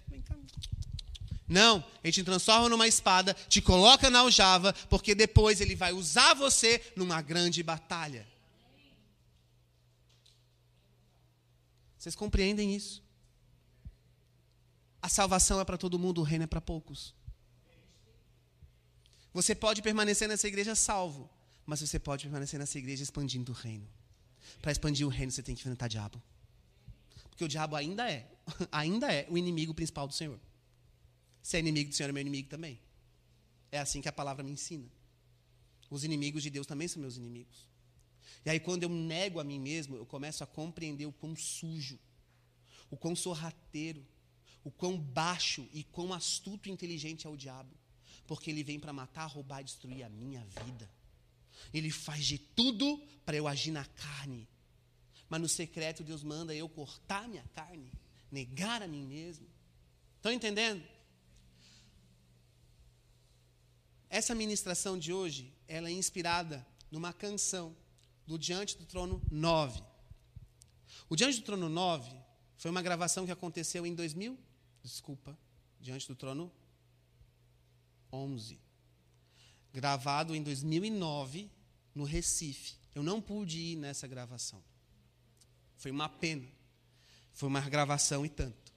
[1.47, 6.33] Não, Ele te transforma numa espada, te coloca na aljava, porque depois Ele vai usar
[6.33, 8.27] você numa grande batalha.
[11.97, 13.04] Vocês compreendem isso?
[15.05, 17.13] A salvação é para todo mundo, o reino é para poucos.
[19.31, 21.29] Você pode permanecer nessa igreja salvo,
[21.63, 23.87] mas você pode permanecer nessa igreja expandindo o reino.
[24.63, 26.19] Para expandir o reino, você tem que enfrentar o diabo.
[27.29, 28.27] Porque o diabo ainda é,
[28.71, 30.39] ainda é o inimigo principal do Senhor.
[31.43, 32.79] Se é inimigo do Senhor, é meu inimigo também.
[33.71, 34.89] É assim que a palavra me ensina.
[35.87, 37.67] Os inimigos de Deus também são meus inimigos.
[38.43, 41.99] E aí, quando eu nego a mim mesmo, eu começo a compreender o quão sujo,
[42.89, 44.03] o quão sorrateiro,
[44.65, 47.69] o quão baixo e quão astuto e inteligente é o diabo.
[48.25, 50.89] Porque ele vem para matar, roubar e destruir a minha vida.
[51.71, 54.49] Ele faz de tudo para eu agir na carne.
[55.30, 57.93] Mas no secreto Deus manda eu cortar minha carne,
[58.32, 59.47] negar a mim mesmo.
[60.17, 60.84] Estão entendendo?
[64.10, 67.75] Essa ministração de hoje, ela é inspirada numa canção
[68.25, 69.84] do Diante do Trono 9.
[71.08, 72.17] O Diante do Trono 9
[72.58, 74.44] foi uma gravação que aconteceu em 2000
[74.86, 75.38] desculpa,
[75.80, 76.52] diante do trono
[78.13, 78.60] 11.
[79.74, 81.50] Gravado em 2009
[81.93, 82.76] no Recife.
[82.93, 84.63] Eu não pude ir nessa gravação.
[85.76, 86.48] Foi uma pena.
[87.34, 88.74] Foi uma gravação e tanto.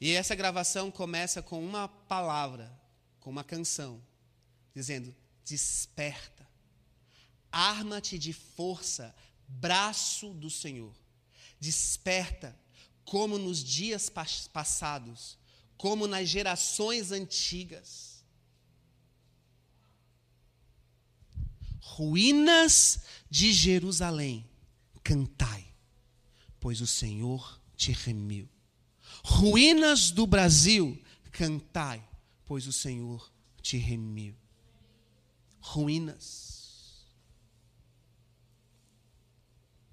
[0.00, 2.72] E essa gravação começa com uma palavra,
[3.18, 4.00] com uma canção,
[4.72, 5.14] dizendo:
[5.44, 6.48] Desperta,
[7.50, 9.14] arma-te de força,
[9.46, 10.94] braço do Senhor.
[11.60, 12.56] Desperta,
[13.08, 14.10] como nos dias
[14.52, 15.38] passados,
[15.78, 18.22] como nas gerações antigas.
[21.80, 24.46] Ruínas de Jerusalém,
[25.02, 25.66] cantai,
[26.60, 28.46] pois o Senhor te remiu.
[29.24, 32.06] Ruínas do Brasil, cantai,
[32.44, 34.36] pois o Senhor te remiu.
[35.60, 37.06] Ruínas.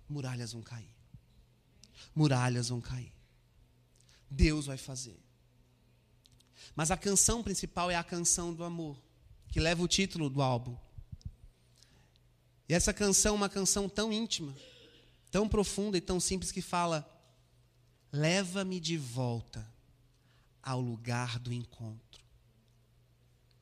[0.10, 0.96] Muralhas vão cair
[2.16, 3.12] muralhas vão cair.
[4.36, 5.18] Deus vai fazer.
[6.76, 8.98] Mas a canção principal é a canção do amor,
[9.48, 10.76] que leva o título do álbum.
[12.68, 14.54] E essa canção é uma canção tão íntima,
[15.32, 17.08] tão profunda e tão simples que fala:
[18.12, 19.66] Leva-me de volta
[20.62, 22.24] ao lugar do encontro.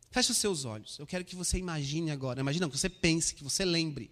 [0.09, 0.97] Feche os seus olhos.
[0.97, 4.11] Eu quero que você imagine agora, imagine que você pense, que você lembre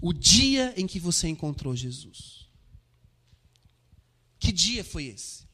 [0.00, 2.47] o dia em que você encontrou Jesus.
[4.38, 5.46] Que dia foi esse?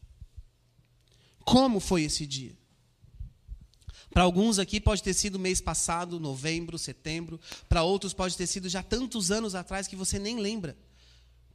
[1.45, 2.57] Como foi esse dia?
[4.11, 7.41] Para alguns aqui pode ter sido mês passado, novembro, setembro.
[7.69, 10.77] Para outros pode ter sido já tantos anos atrás que você nem lembra.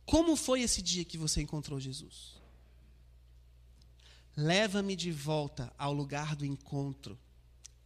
[0.05, 2.37] Como foi esse dia que você encontrou Jesus?
[4.35, 7.17] Leva-me de volta ao lugar do encontro,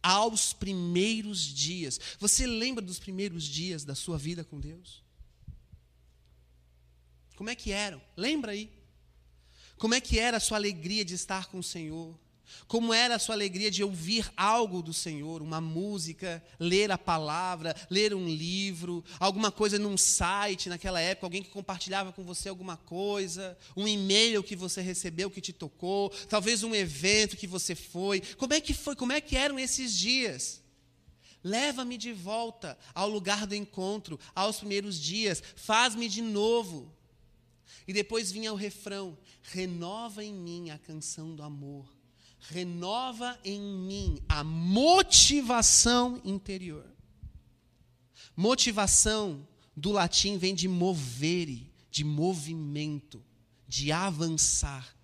[0.02, 2.00] aos primeiros dias.
[2.18, 5.04] Você lembra dos primeiros dias da sua vida com Deus?
[7.36, 8.00] Como é que eram?
[8.16, 8.70] Lembra aí?
[9.78, 12.14] Como é que era a sua alegria de estar com o Senhor?
[12.66, 17.74] Como era a sua alegria de ouvir algo do Senhor, uma música, ler a palavra,
[17.90, 22.76] ler um livro, alguma coisa num site naquela época, alguém que compartilhava com você alguma
[22.76, 28.20] coisa, um e-mail que você recebeu que te tocou, talvez um evento que você foi.
[28.36, 28.96] Como é que foi?
[28.96, 30.62] Como é que eram esses dias?
[31.42, 36.93] Leva-me de volta ao lugar do encontro, aos primeiros dias, faz-me de novo.
[37.86, 41.94] E depois vinha o refrão: renova em mim a canção do amor
[42.48, 46.84] renova em mim a motivação interior.
[48.36, 53.24] Motivação do latim vem de movere, de movimento,
[53.66, 54.94] de avançar.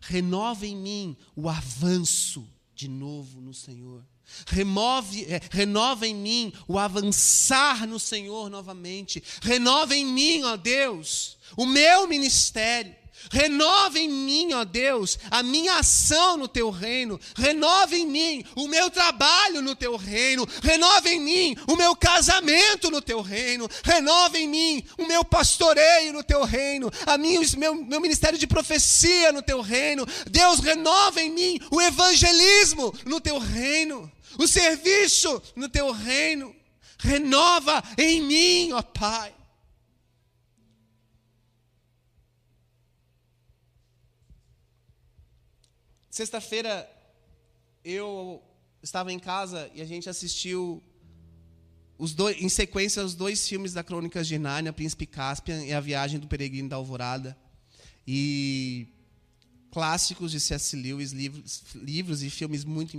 [0.00, 4.06] Renova em mim o avanço de novo no Senhor.
[4.46, 9.22] Remove, é, renova em mim o avançar no Senhor novamente.
[9.42, 13.00] Renova em mim, ó Deus, o meu ministério.
[13.30, 17.20] Renova em mim, ó Deus, a minha ação no teu reino.
[17.36, 20.48] Renova em mim o meu trabalho no teu reino.
[20.62, 23.68] Renova em mim o meu casamento no teu reino.
[23.82, 26.90] Renova em mim o meu pastoreio no teu reino.
[27.06, 30.06] A o meu, meu ministério de profecia no teu reino.
[30.30, 34.10] Deus, renova em mim o evangelismo no teu reino.
[34.38, 36.54] O serviço no teu reino.
[36.98, 39.34] Renova em mim, ó Pai.
[46.10, 46.88] Sexta-feira
[47.82, 48.42] eu
[48.82, 50.82] estava em casa e a gente assistiu
[51.96, 55.80] os dois, em sequência os dois filmes da Crônicas de Nárnia, Príncipe Caspian e A
[55.80, 57.36] Viagem do Peregrino da Alvorada.
[58.06, 58.88] E
[59.70, 60.74] clássicos de C.S.
[60.74, 62.96] Lewis, livros, livros e filmes muito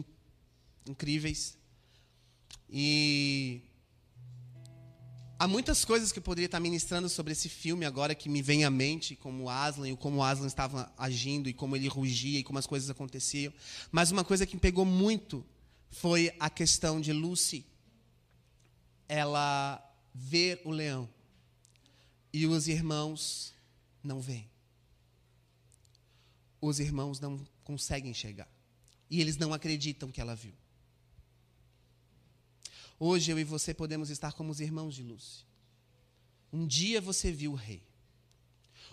[0.86, 1.57] incríveis.
[2.69, 3.61] E
[5.41, 8.63] Há muitas coisas que eu poderia estar ministrando sobre esse filme agora que me vem
[8.63, 12.67] à mente, como Aslan, como Aslan estava agindo e como ele rugia e como as
[12.67, 13.51] coisas aconteciam.
[13.91, 15.43] Mas uma coisa que me pegou muito
[15.89, 17.65] foi a questão de Lucy.
[19.09, 21.09] Ela ver o leão
[22.32, 23.51] e os irmãos
[24.03, 24.47] não veem.
[26.61, 28.47] Os irmãos não conseguem enxergar.
[29.09, 30.53] E eles não acreditam que ela viu.
[33.04, 35.43] Hoje eu e você podemos estar como os irmãos de Lúcia.
[36.54, 37.82] Um dia você viu o rei.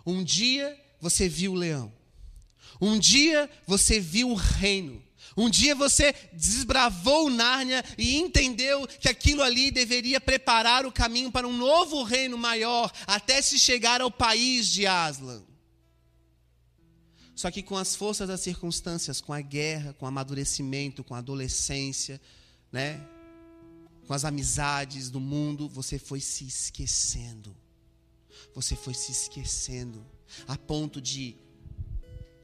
[0.07, 1.93] Um dia você viu o leão.
[2.81, 5.05] Um dia você viu o reino.
[5.37, 11.47] Um dia você desbravou Nárnia e entendeu que aquilo ali deveria preparar o caminho para
[11.47, 15.43] um novo reino maior, até se chegar ao país de Aslan.
[17.35, 21.19] Só que com as forças das circunstâncias, com a guerra, com o amadurecimento, com a
[21.19, 22.19] adolescência,
[22.73, 23.07] né?
[24.09, 27.55] Com as amizades do mundo, você foi se esquecendo.
[28.55, 30.03] Você foi se esquecendo
[30.47, 31.37] a ponto de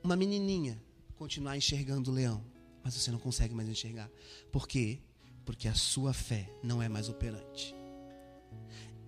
[0.03, 0.79] uma menininha
[1.17, 2.45] continuar enxergando o leão,
[2.83, 4.11] mas você não consegue mais enxergar.
[4.53, 5.01] Por quê?
[5.47, 7.75] Porque a sua fé não é mais operante.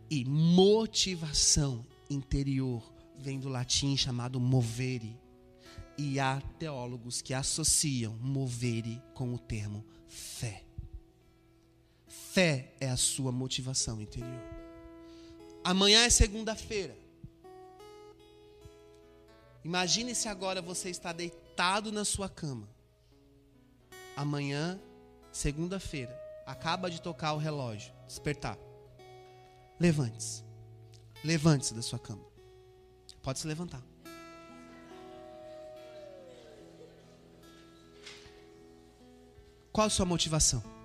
[0.09, 5.21] E motivação interior vem do latim chamado movere.
[5.99, 10.66] E há teólogos que associam movere com o termo fé.
[12.37, 14.43] Fé é a sua motivação interior.
[15.65, 16.95] Amanhã é segunda-feira.
[19.65, 22.69] Imagine se agora você está deitado na sua cama.
[24.15, 24.79] Amanhã,
[25.33, 26.15] segunda-feira,
[26.45, 28.59] acaba de tocar o relógio, despertar.
[29.81, 30.45] Levante-se.
[31.25, 32.27] Levante-se da sua cama.
[33.23, 33.83] Pode se levantar.
[39.73, 40.76] Qual a sua motivação?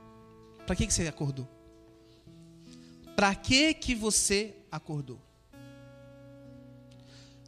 [0.66, 1.48] Para que, que você acordou?
[3.16, 5.20] Para que, que você acordou?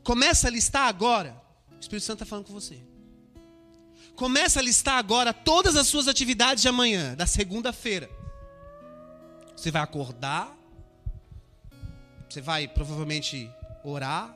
[0.03, 1.41] Começa a listar agora.
[1.71, 2.79] O Espírito Santo está falando com você.
[4.15, 8.09] Começa a listar agora todas as suas atividades de amanhã, da segunda-feira.
[9.55, 10.55] Você vai acordar.
[12.29, 13.49] Você vai provavelmente
[13.83, 14.35] orar.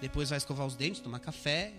[0.00, 1.72] Depois vai escovar os dentes, tomar café,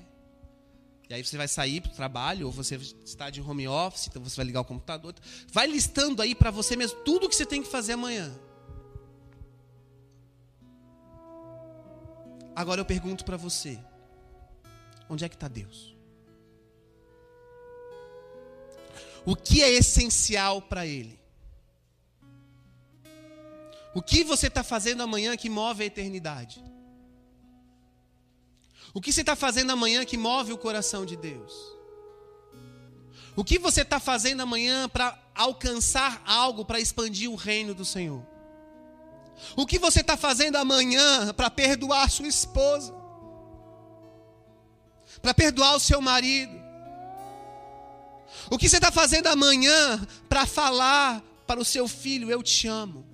[1.10, 4.24] e aí você vai sair para o trabalho, ou você está de home office, então
[4.24, 5.14] você vai ligar o computador.
[5.52, 8.34] Vai listando aí para você mesmo tudo o que você tem que fazer amanhã.
[12.56, 13.80] Agora eu pergunto para você:
[15.10, 15.96] onde é que está Deus?
[19.26, 21.20] o que é essencial para Ele.
[23.94, 26.64] O que você está fazendo amanhã que move a eternidade?
[28.96, 31.54] O que você está fazendo amanhã que move o coração de Deus?
[33.36, 38.26] O que você está fazendo amanhã para alcançar algo, para expandir o reino do Senhor?
[39.54, 42.96] O que você está fazendo amanhã para perdoar sua esposa?
[45.22, 46.58] Para perdoar o seu marido?
[48.50, 53.06] O que você está fazendo amanhã para falar para o seu filho: Eu te amo?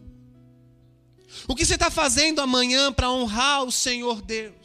[1.48, 4.61] O que você está fazendo amanhã para honrar o Senhor Deus?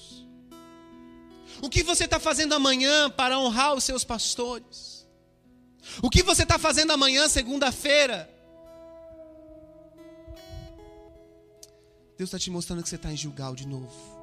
[1.62, 5.06] O que você está fazendo amanhã para honrar os seus pastores?
[6.02, 8.30] O que você está fazendo amanhã, segunda-feira?
[12.16, 14.16] Deus está te mostrando que você está em Gilgal de novo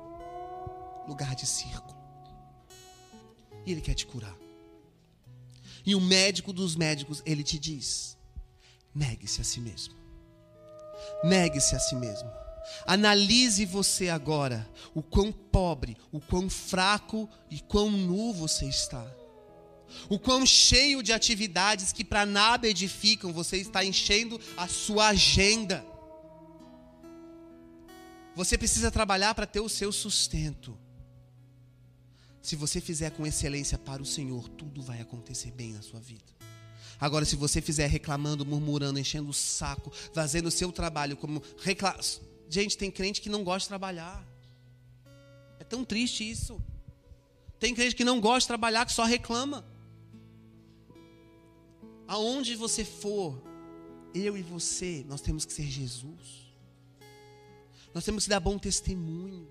[1.08, 1.96] lugar de circo.
[3.66, 4.36] E Ele quer te curar.
[5.86, 8.18] E o médico dos médicos, ele te diz:
[8.96, 9.94] negue-se a si mesmo.
[11.24, 12.30] Negue-se a si mesmo.
[12.86, 19.06] Analise você agora o quão pobre, o quão fraco e quão nu você está.
[20.10, 25.86] O quão cheio de atividades que para nada edificam, você está enchendo a sua agenda.
[28.36, 30.78] Você precisa trabalhar para ter o seu sustento.
[32.42, 36.34] Se você fizer com excelência para o Senhor, tudo vai acontecer bem na sua vida.
[37.00, 41.98] Agora, se você fizer reclamando, murmurando, enchendo o saco, fazendo o seu trabalho como recla...
[42.54, 44.24] Gente, tem crente que não gosta de trabalhar.
[45.60, 46.62] É tão triste isso.
[47.60, 49.66] Tem crente que não gosta de trabalhar, que só reclama.
[52.08, 53.42] Aonde você for,
[54.14, 56.54] eu e você, nós temos que ser Jesus.
[57.92, 59.50] Nós temos que dar bom testemunho.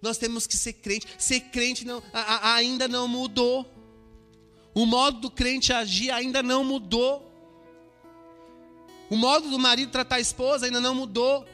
[0.00, 1.08] Nós temos que ser crente.
[1.18, 3.68] Ser crente não, a, a, ainda não mudou.
[4.72, 7.28] O modo do crente agir ainda não mudou.
[9.10, 11.44] O modo do marido tratar a esposa ainda não mudou.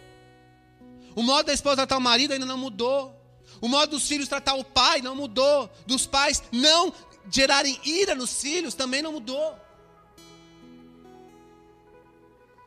[1.14, 3.16] O modo da esposa tratar o marido ainda não mudou.
[3.60, 5.70] O modo dos filhos tratar o pai não mudou.
[5.86, 6.92] Dos pais não
[7.30, 9.56] gerarem ira nos filhos também não mudou.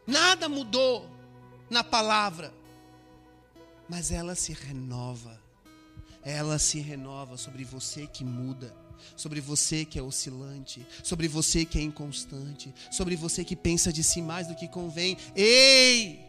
[0.05, 1.09] Nada mudou
[1.69, 2.53] na palavra,
[3.87, 5.43] mas ela se renova
[6.23, 8.73] ela se renova sobre você que muda,
[9.15, 14.03] sobre você que é oscilante, sobre você que é inconstante, sobre você que pensa de
[14.03, 15.17] si mais do que convém.
[15.35, 16.22] Ei!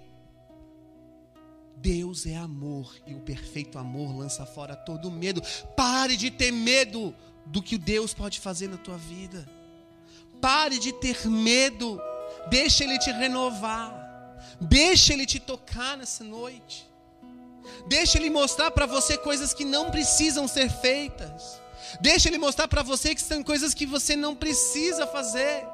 [1.84, 5.42] Deus é amor e o perfeito amor lança fora todo medo.
[5.76, 7.14] Pare de ter medo
[7.44, 9.46] do que Deus pode fazer na tua vida.
[10.40, 12.00] Pare de ter medo.
[12.48, 13.92] Deixa Ele te renovar.
[14.58, 16.88] Deixa Ele te tocar nessa noite.
[17.86, 21.60] Deixa ele mostrar para você coisas que não precisam ser feitas.
[22.00, 25.66] Deixa ele mostrar para você que são coisas que você não precisa fazer.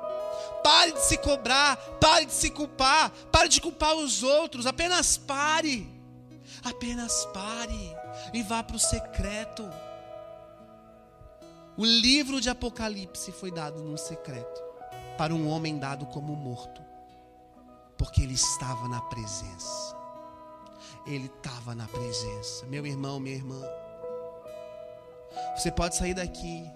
[0.64, 5.99] Pare de se cobrar, pare de se culpar, pare de culpar os outros, apenas pare.
[6.64, 7.96] Apenas pare
[8.32, 9.68] e vá para o secreto.
[11.76, 14.62] O livro de Apocalipse foi dado num secreto
[15.16, 16.82] para um homem dado como morto,
[17.96, 20.00] porque ele estava na presença
[21.06, 22.66] ele estava na presença.
[22.66, 23.60] Meu irmão, minha irmã,
[25.56, 26.70] você pode sair daqui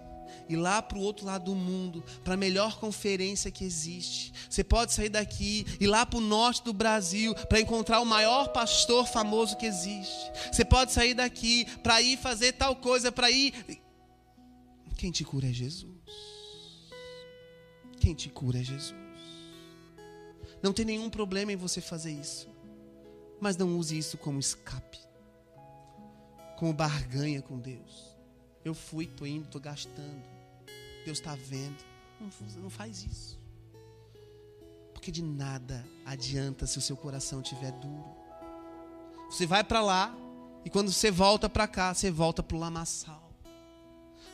[0.49, 4.33] ir lá para o outro lado do mundo, para a melhor conferência que existe.
[4.49, 8.49] Você pode sair daqui ir lá para o norte do Brasil para encontrar o maior
[8.49, 10.31] pastor famoso que existe.
[10.53, 13.53] Você pode sair daqui para ir fazer tal coisa, para ir.
[14.97, 15.93] Quem te cura é Jesus.
[17.99, 18.95] Quem te cura é Jesus.
[20.63, 22.49] Não tem nenhum problema em você fazer isso.
[23.41, 24.99] Mas não use isso como escape,
[26.57, 28.17] como barganha com Deus.
[28.65, 30.34] Eu fui, estou indo, estou gastando.
[31.05, 31.77] Deus está vendo.
[32.61, 33.41] Não, faz isso.
[34.93, 38.05] Porque de nada adianta se o seu coração estiver duro.
[39.31, 40.15] Você vai para lá
[40.65, 43.33] e quando você volta para cá, você volta para o lamaçal.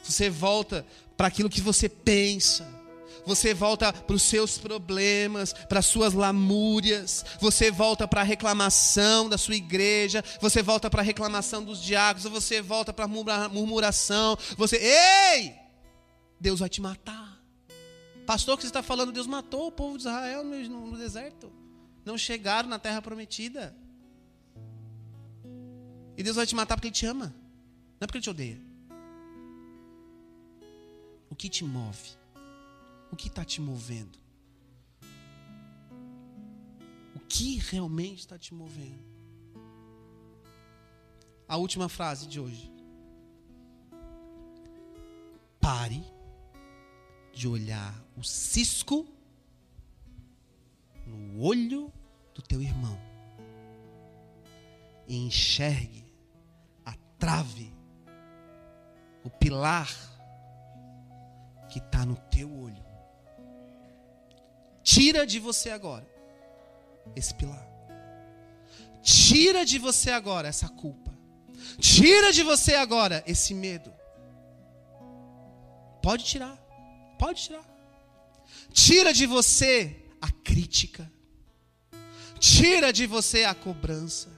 [0.02, 2.80] Você volta para aquilo que você pensa
[3.24, 9.28] você volta para os seus problemas, para as suas lamúrias, você volta para a reclamação
[9.28, 14.36] da sua igreja, você volta para a reclamação dos diáconos, você volta para a murmuração,
[14.56, 15.69] você, ei!
[16.40, 17.38] Deus vai te matar.
[18.26, 21.52] Pastor, que você está falando, Deus matou o povo de Israel no, no deserto.
[22.04, 23.76] Não chegaram na terra prometida.
[26.16, 28.60] E Deus vai te matar porque Ele te ama, não é porque Ele te odeia.
[31.28, 32.16] O que te move?
[33.12, 34.18] O que está te movendo?
[37.14, 39.10] O que realmente está te movendo?
[41.48, 42.70] A última frase de hoje.
[45.60, 46.02] Pare
[47.40, 49.08] de olhar o cisco
[51.06, 51.90] no olho
[52.34, 53.00] do teu irmão
[55.08, 56.04] e enxergue
[56.84, 57.72] a trave,
[59.24, 59.88] o pilar
[61.70, 62.84] que está no teu olho.
[64.82, 66.06] Tira de você agora
[67.16, 67.66] esse pilar.
[69.02, 71.10] Tira de você agora essa culpa.
[71.78, 73.90] Tira de você agora esse medo.
[76.02, 76.59] Pode tirar.
[77.20, 77.66] Pode tirar.
[78.72, 79.74] Tira de você
[80.22, 81.10] a crítica.
[82.38, 84.30] Tira de você a cobrança.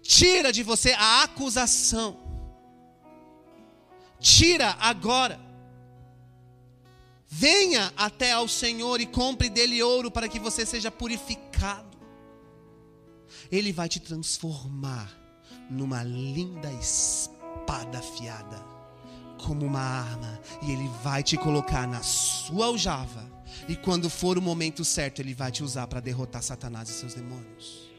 [0.00, 2.16] Tira de você a acusação.
[4.20, 5.40] Tira agora.
[7.26, 11.98] Venha até ao Senhor e compre dele ouro para que você seja purificado.
[13.50, 15.10] Ele vai te transformar
[15.68, 18.64] numa linda espada afiada,
[19.40, 23.28] como uma arma, e ele vai te colocar na sua aljava.
[23.68, 27.14] E quando for o momento certo, ele vai te usar para derrotar Satanás e seus
[27.14, 27.90] demônios,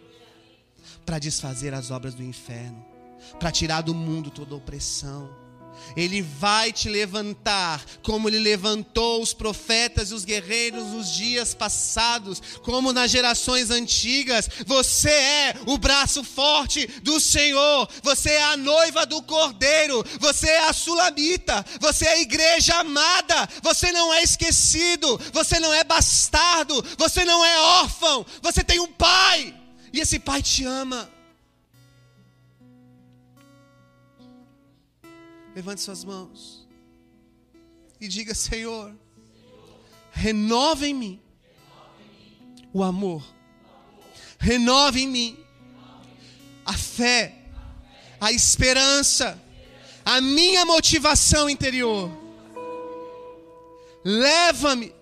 [1.06, 2.86] para desfazer as obras do inferno,
[3.40, 5.41] para tirar do mundo toda opressão
[5.96, 12.42] ele vai te levantar, como ele levantou os profetas e os guerreiros nos dias passados,
[12.64, 14.50] como nas gerações antigas.
[14.66, 20.70] Você é o braço forte do Senhor, você é a noiva do Cordeiro, você é
[20.70, 26.84] a sulamita, você é a igreja amada, você não é esquecido, você não é bastardo,
[26.98, 29.54] você não é órfão, você tem um pai,
[29.94, 31.21] e esse pai te ama.
[35.56, 36.68] Levante suas mãos
[38.00, 38.94] e diga: Senhor,
[40.12, 41.22] renova em mim
[42.74, 43.24] o amor,
[44.40, 45.40] renova em mim
[46.66, 47.36] a fé,
[48.20, 49.38] a esperança,
[50.06, 52.10] a minha motivação interior.
[54.04, 54.94] Leva-me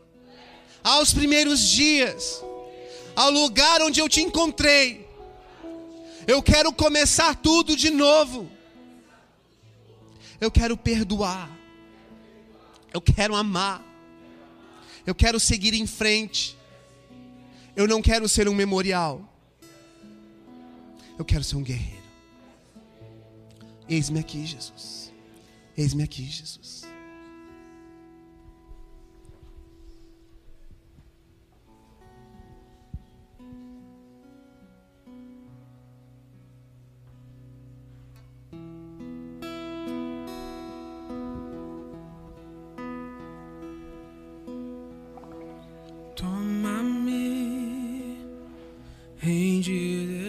[0.83, 2.43] aos primeiros dias,
[3.15, 5.07] ao lugar onde eu te encontrei.
[6.27, 8.49] Eu quero começar tudo de novo.
[10.39, 11.49] Eu quero perdoar.
[12.93, 13.83] Eu quero amar.
[15.05, 16.57] Eu quero seguir em frente.
[17.75, 19.25] Eu não quero ser um memorial.
[21.17, 21.99] Eu quero ser um guerreiro.
[23.87, 25.11] Eis-me aqui, Jesus.
[25.75, 26.88] Eis-me aqui, Jesus.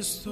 [0.00, 0.24] eres.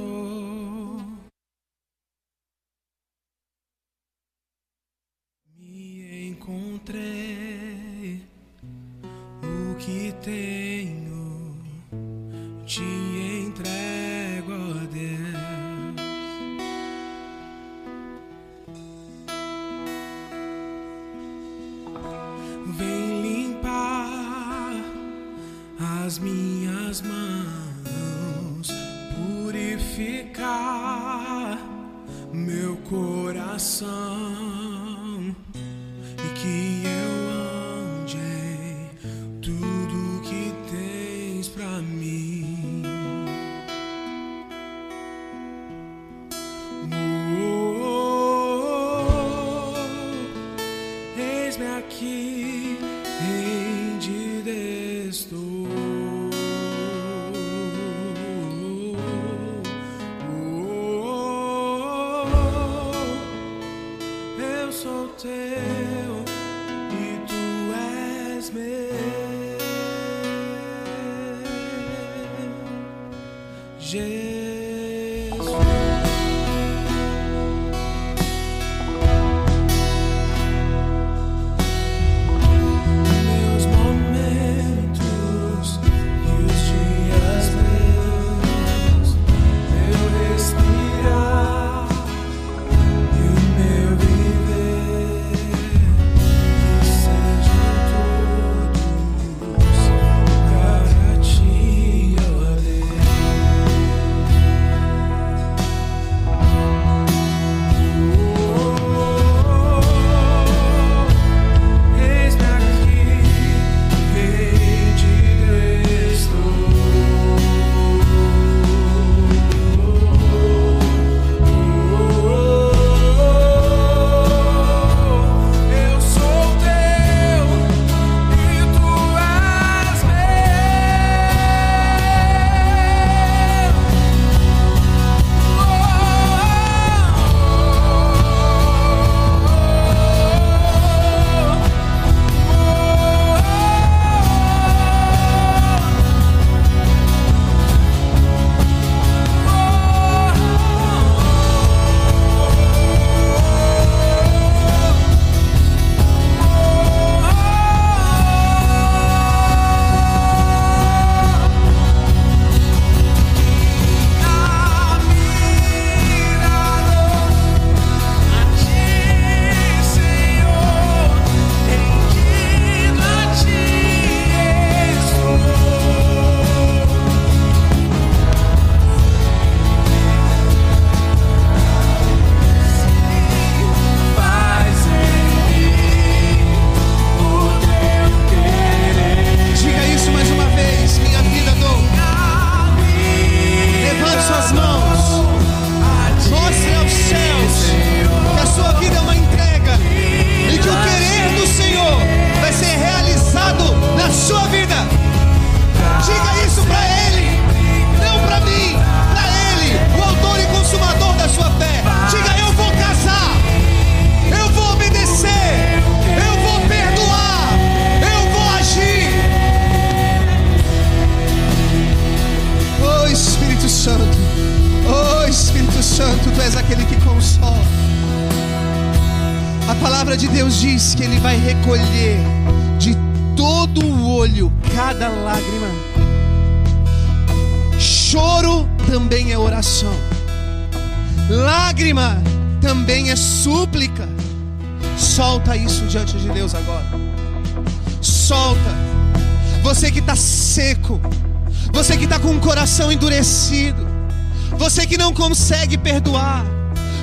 [255.68, 256.46] Consegue perdoar,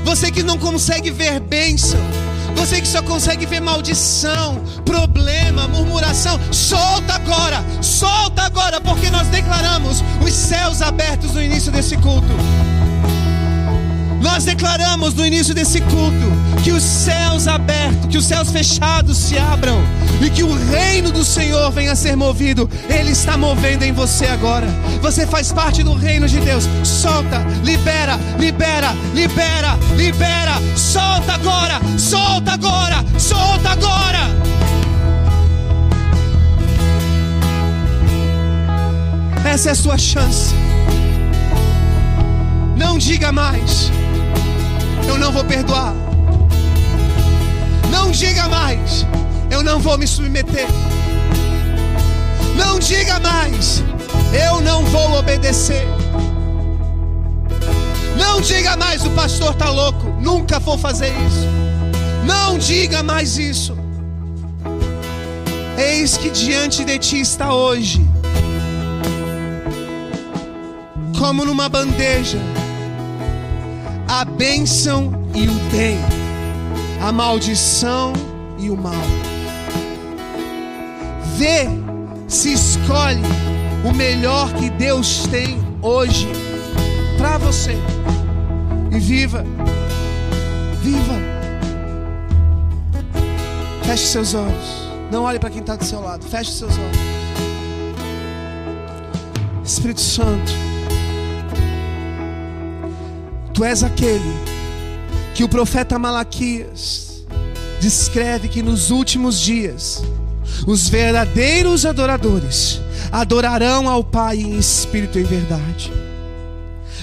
[0.03, 1.99] você que não consegue ver bênção,
[2.55, 10.03] você que só consegue ver maldição, problema, murmuração, solta agora, solta agora, porque nós declaramos
[10.25, 12.27] os céus abertos no início desse culto.
[14.21, 19.37] Nós declaramos no início desse culto que os céus abertos, que os céus fechados se
[19.37, 19.79] abram
[20.21, 22.69] e que o reino do Senhor venha a ser movido.
[22.89, 24.67] Ele está movendo em você agora.
[25.01, 26.67] Você faz parte do reino de Deus.
[26.83, 30.53] Solta, libera, libera, libera, libera.
[30.75, 34.25] Solta agora, solta agora, solta agora.
[39.45, 40.53] Essa é a sua chance.
[42.75, 43.91] Não diga mais
[45.07, 45.93] eu não vou perdoar.
[47.91, 49.05] Não diga mais,
[49.49, 50.67] eu não vou me submeter.
[52.57, 53.83] Não diga mais,
[54.33, 55.85] eu não vou obedecer.
[58.17, 61.47] Não diga mais, o pastor está louco, nunca vou fazer isso.
[62.25, 63.77] Não diga mais isso.
[65.77, 68.05] Eis que diante de ti está hoje,
[71.17, 72.39] como numa bandeja
[74.07, 75.97] a bênção e o bem,
[77.01, 78.13] a maldição
[78.57, 78.93] e o mal.
[81.37, 81.67] Vê
[82.27, 83.21] se escolhe
[83.83, 86.27] o melhor que Deus tem hoje
[87.17, 87.75] para você.
[88.91, 89.43] E viva,
[90.81, 91.35] viva.
[93.85, 94.85] Feche seus olhos.
[95.11, 96.25] Não olhe para quem está do seu lado.
[96.25, 96.97] Feche seus olhos.
[99.63, 100.74] Espírito Santo.
[103.55, 104.33] Tu és aquele
[105.33, 107.25] que o profeta Malaquias
[107.79, 110.03] descreve que nos últimos dias
[110.67, 112.81] os verdadeiros adoradores
[113.13, 115.93] adorarão ao Pai em espírito e em verdade.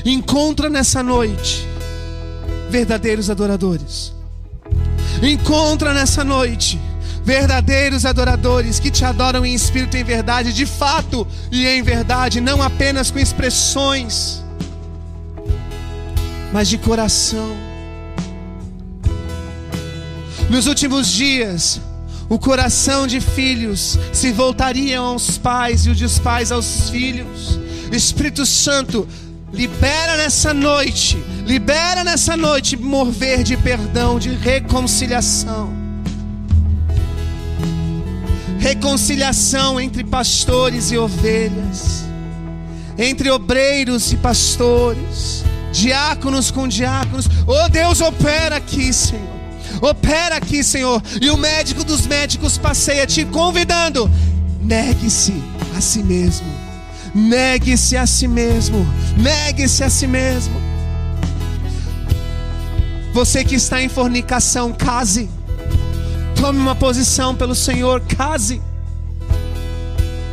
[0.04, 1.66] Encontra nessa noite
[2.68, 4.12] verdadeiros adoradores.
[5.22, 6.78] Encontra nessa noite
[7.24, 12.42] verdadeiros adoradores que te adoram em espírito e em verdade, de fato e em verdade,
[12.42, 14.41] não apenas com expressões
[16.52, 17.56] mas de coração.
[20.50, 21.80] Nos últimos dias,
[22.28, 27.58] o coração de filhos se voltaria aos pais e o dos pais aos filhos.
[27.90, 29.08] Espírito Santo,
[29.52, 35.72] libera nessa noite, libera nessa noite mover de perdão, de reconciliação.
[38.58, 42.04] Reconciliação entre pastores e ovelhas,
[42.96, 45.42] entre obreiros e pastores
[45.72, 47.28] diáconos com diáconos.
[47.46, 49.32] Oh Deus, opera aqui, Senhor.
[49.80, 51.02] Opera aqui, Senhor.
[51.20, 54.08] E o médico dos médicos passeia te convidando.
[54.60, 55.34] Negue-se
[55.76, 56.46] a si mesmo.
[57.14, 58.86] Negue-se a si mesmo.
[59.16, 60.54] Negue-se a si mesmo.
[63.12, 65.28] Você que está em fornicação, case.
[66.36, 68.62] Tome uma posição pelo Senhor, case.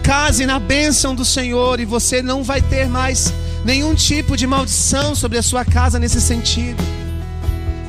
[0.03, 3.33] Case na bênção do Senhor e você não vai ter mais
[3.64, 6.84] nenhum tipo de maldição sobre a sua casa nesse sentido.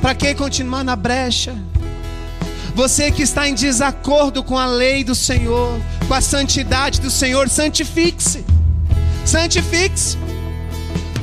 [0.01, 1.55] Para que continuar na brecha?
[2.73, 7.49] Você que está em desacordo com a lei do Senhor, com a santidade do Senhor,
[7.49, 8.45] santifique-se.
[9.25, 10.17] Santifique-se.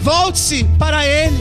[0.00, 1.38] Volte-se para Ele.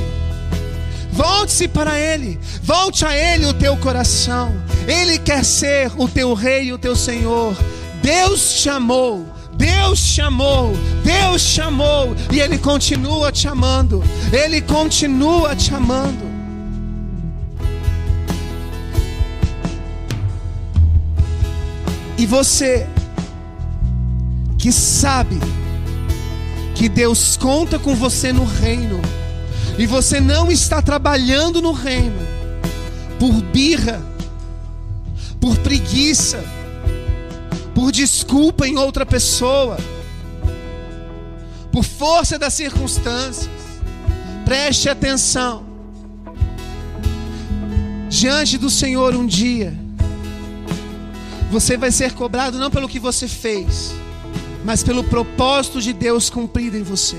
[1.12, 2.40] Volte-se para Ele.
[2.64, 4.56] Volte a Ele o teu coração.
[4.88, 7.56] Ele quer ser o teu rei e o teu Senhor.
[8.02, 15.74] Deus te amou Deus chamou, Deus chamou e Ele continua te amando, Ele continua te
[15.74, 16.28] amando.
[22.18, 22.88] E você
[24.58, 25.40] que sabe
[26.74, 29.00] que Deus conta com você no reino,
[29.78, 32.20] e você não está trabalhando no reino
[33.20, 34.02] por birra,
[35.40, 36.44] por preguiça,
[37.78, 39.78] por desculpa em outra pessoa,
[41.72, 43.48] por força das circunstâncias.
[44.44, 45.64] Preste atenção.
[48.10, 49.78] Diante do Senhor um dia,
[51.52, 53.94] você vai ser cobrado não pelo que você fez,
[54.66, 57.18] mas pelo propósito de Deus cumprido em você.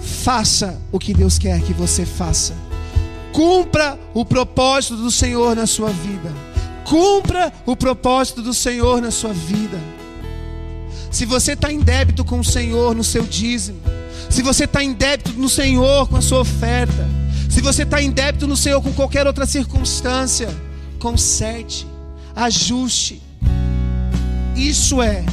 [0.00, 2.54] Faça o que Deus quer que você faça.
[3.30, 6.47] Cumpra o propósito do Senhor na sua vida.
[6.88, 9.78] Cumpra o propósito do Senhor na sua vida.
[11.10, 13.78] Se você está em débito com o Senhor no seu dízimo,
[14.30, 17.06] se você está em débito no Senhor com a sua oferta,
[17.50, 20.48] se você está em débito no Senhor com qualquer outra circunstância,
[20.98, 21.86] conserte,
[22.34, 23.20] ajuste.
[24.56, 25.26] Isso é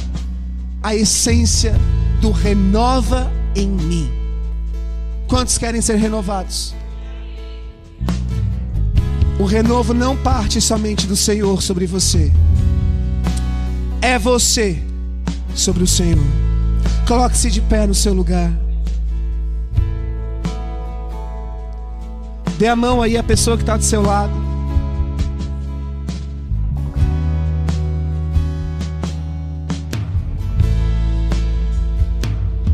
[0.82, 1.74] a essência
[2.20, 4.12] do renova em mim.
[5.26, 6.74] Quantos querem ser renovados?
[9.38, 12.32] O renovo não parte somente do Senhor sobre você,
[14.00, 14.82] é você
[15.54, 16.24] sobre o Senhor.
[17.06, 18.50] Coloque-se de pé no seu lugar.
[22.58, 24.32] Dê a mão aí à pessoa que está do seu lado.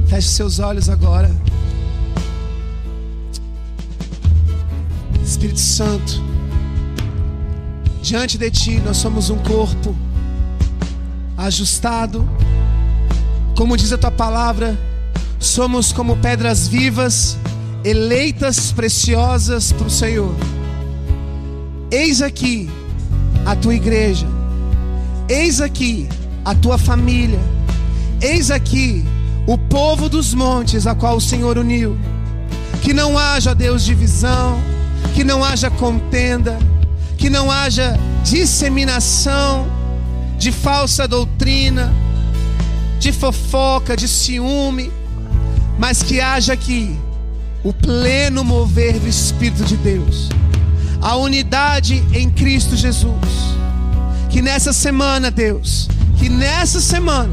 [0.06, 1.30] Feche seus olhos agora.
[5.24, 6.22] Espírito Santo,
[8.03, 9.94] diante de Ti nós somos um corpo
[11.38, 12.28] ajustado,
[13.57, 14.76] como diz a Tua palavra,
[15.38, 17.38] somos como pedras vivas
[17.84, 20.34] eleitas preciosas para o Senhor.
[21.90, 22.70] Eis aqui
[23.44, 24.26] a tua igreja,
[25.28, 26.09] eis aqui
[26.44, 27.40] a tua família,
[28.20, 29.05] eis aqui
[29.46, 31.98] o povo dos montes a qual o Senhor uniu.
[32.82, 34.61] Que não haja, Deus, divisão,
[35.14, 36.59] que não haja contenda,
[37.23, 39.68] que não haja disseminação
[40.37, 41.95] de falsa doutrina,
[42.99, 44.91] de fofoca, de ciúme,
[45.79, 46.99] mas que haja aqui
[47.62, 50.31] o pleno mover do Espírito de Deus,
[51.01, 53.14] a unidade em Cristo Jesus.
[54.29, 57.33] Que nessa semana, Deus, que nessa semana,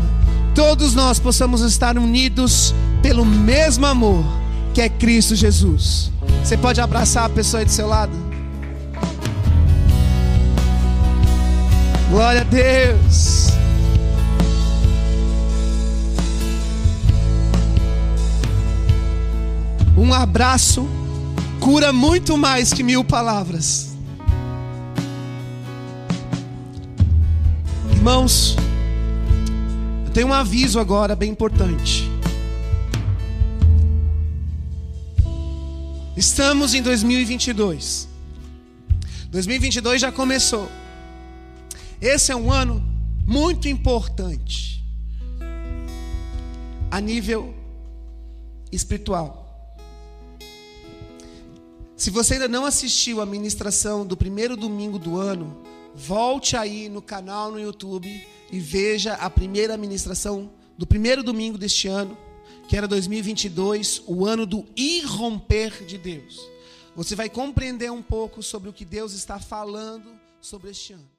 [0.54, 4.24] todos nós possamos estar unidos pelo mesmo amor
[4.72, 6.12] que é Cristo Jesus.
[6.44, 8.29] Você pode abraçar a pessoa aí do seu lado?
[12.10, 13.50] Glória a Deus.
[19.96, 20.90] Um abraço
[21.60, 23.90] cura muito mais que mil palavras.
[27.92, 28.56] Irmãos,
[30.08, 32.10] eu tenho um aviso agora bem importante.
[36.18, 38.08] Estamos em 2022.
[39.30, 40.79] 2022 já começou.
[42.02, 42.82] Esse é um ano
[43.28, 44.82] muito importante
[46.90, 47.54] a nível
[48.72, 49.46] espiritual.
[51.98, 55.62] Se você ainda não assistiu a ministração do primeiro domingo do ano,
[55.94, 58.10] volte aí no canal no YouTube
[58.50, 62.18] e veja a primeira ministração do primeiro domingo deste ano,
[62.70, 66.40] que era 2022, o ano do irromper de Deus.
[66.96, 71.19] Você vai compreender um pouco sobre o que Deus está falando sobre este ano.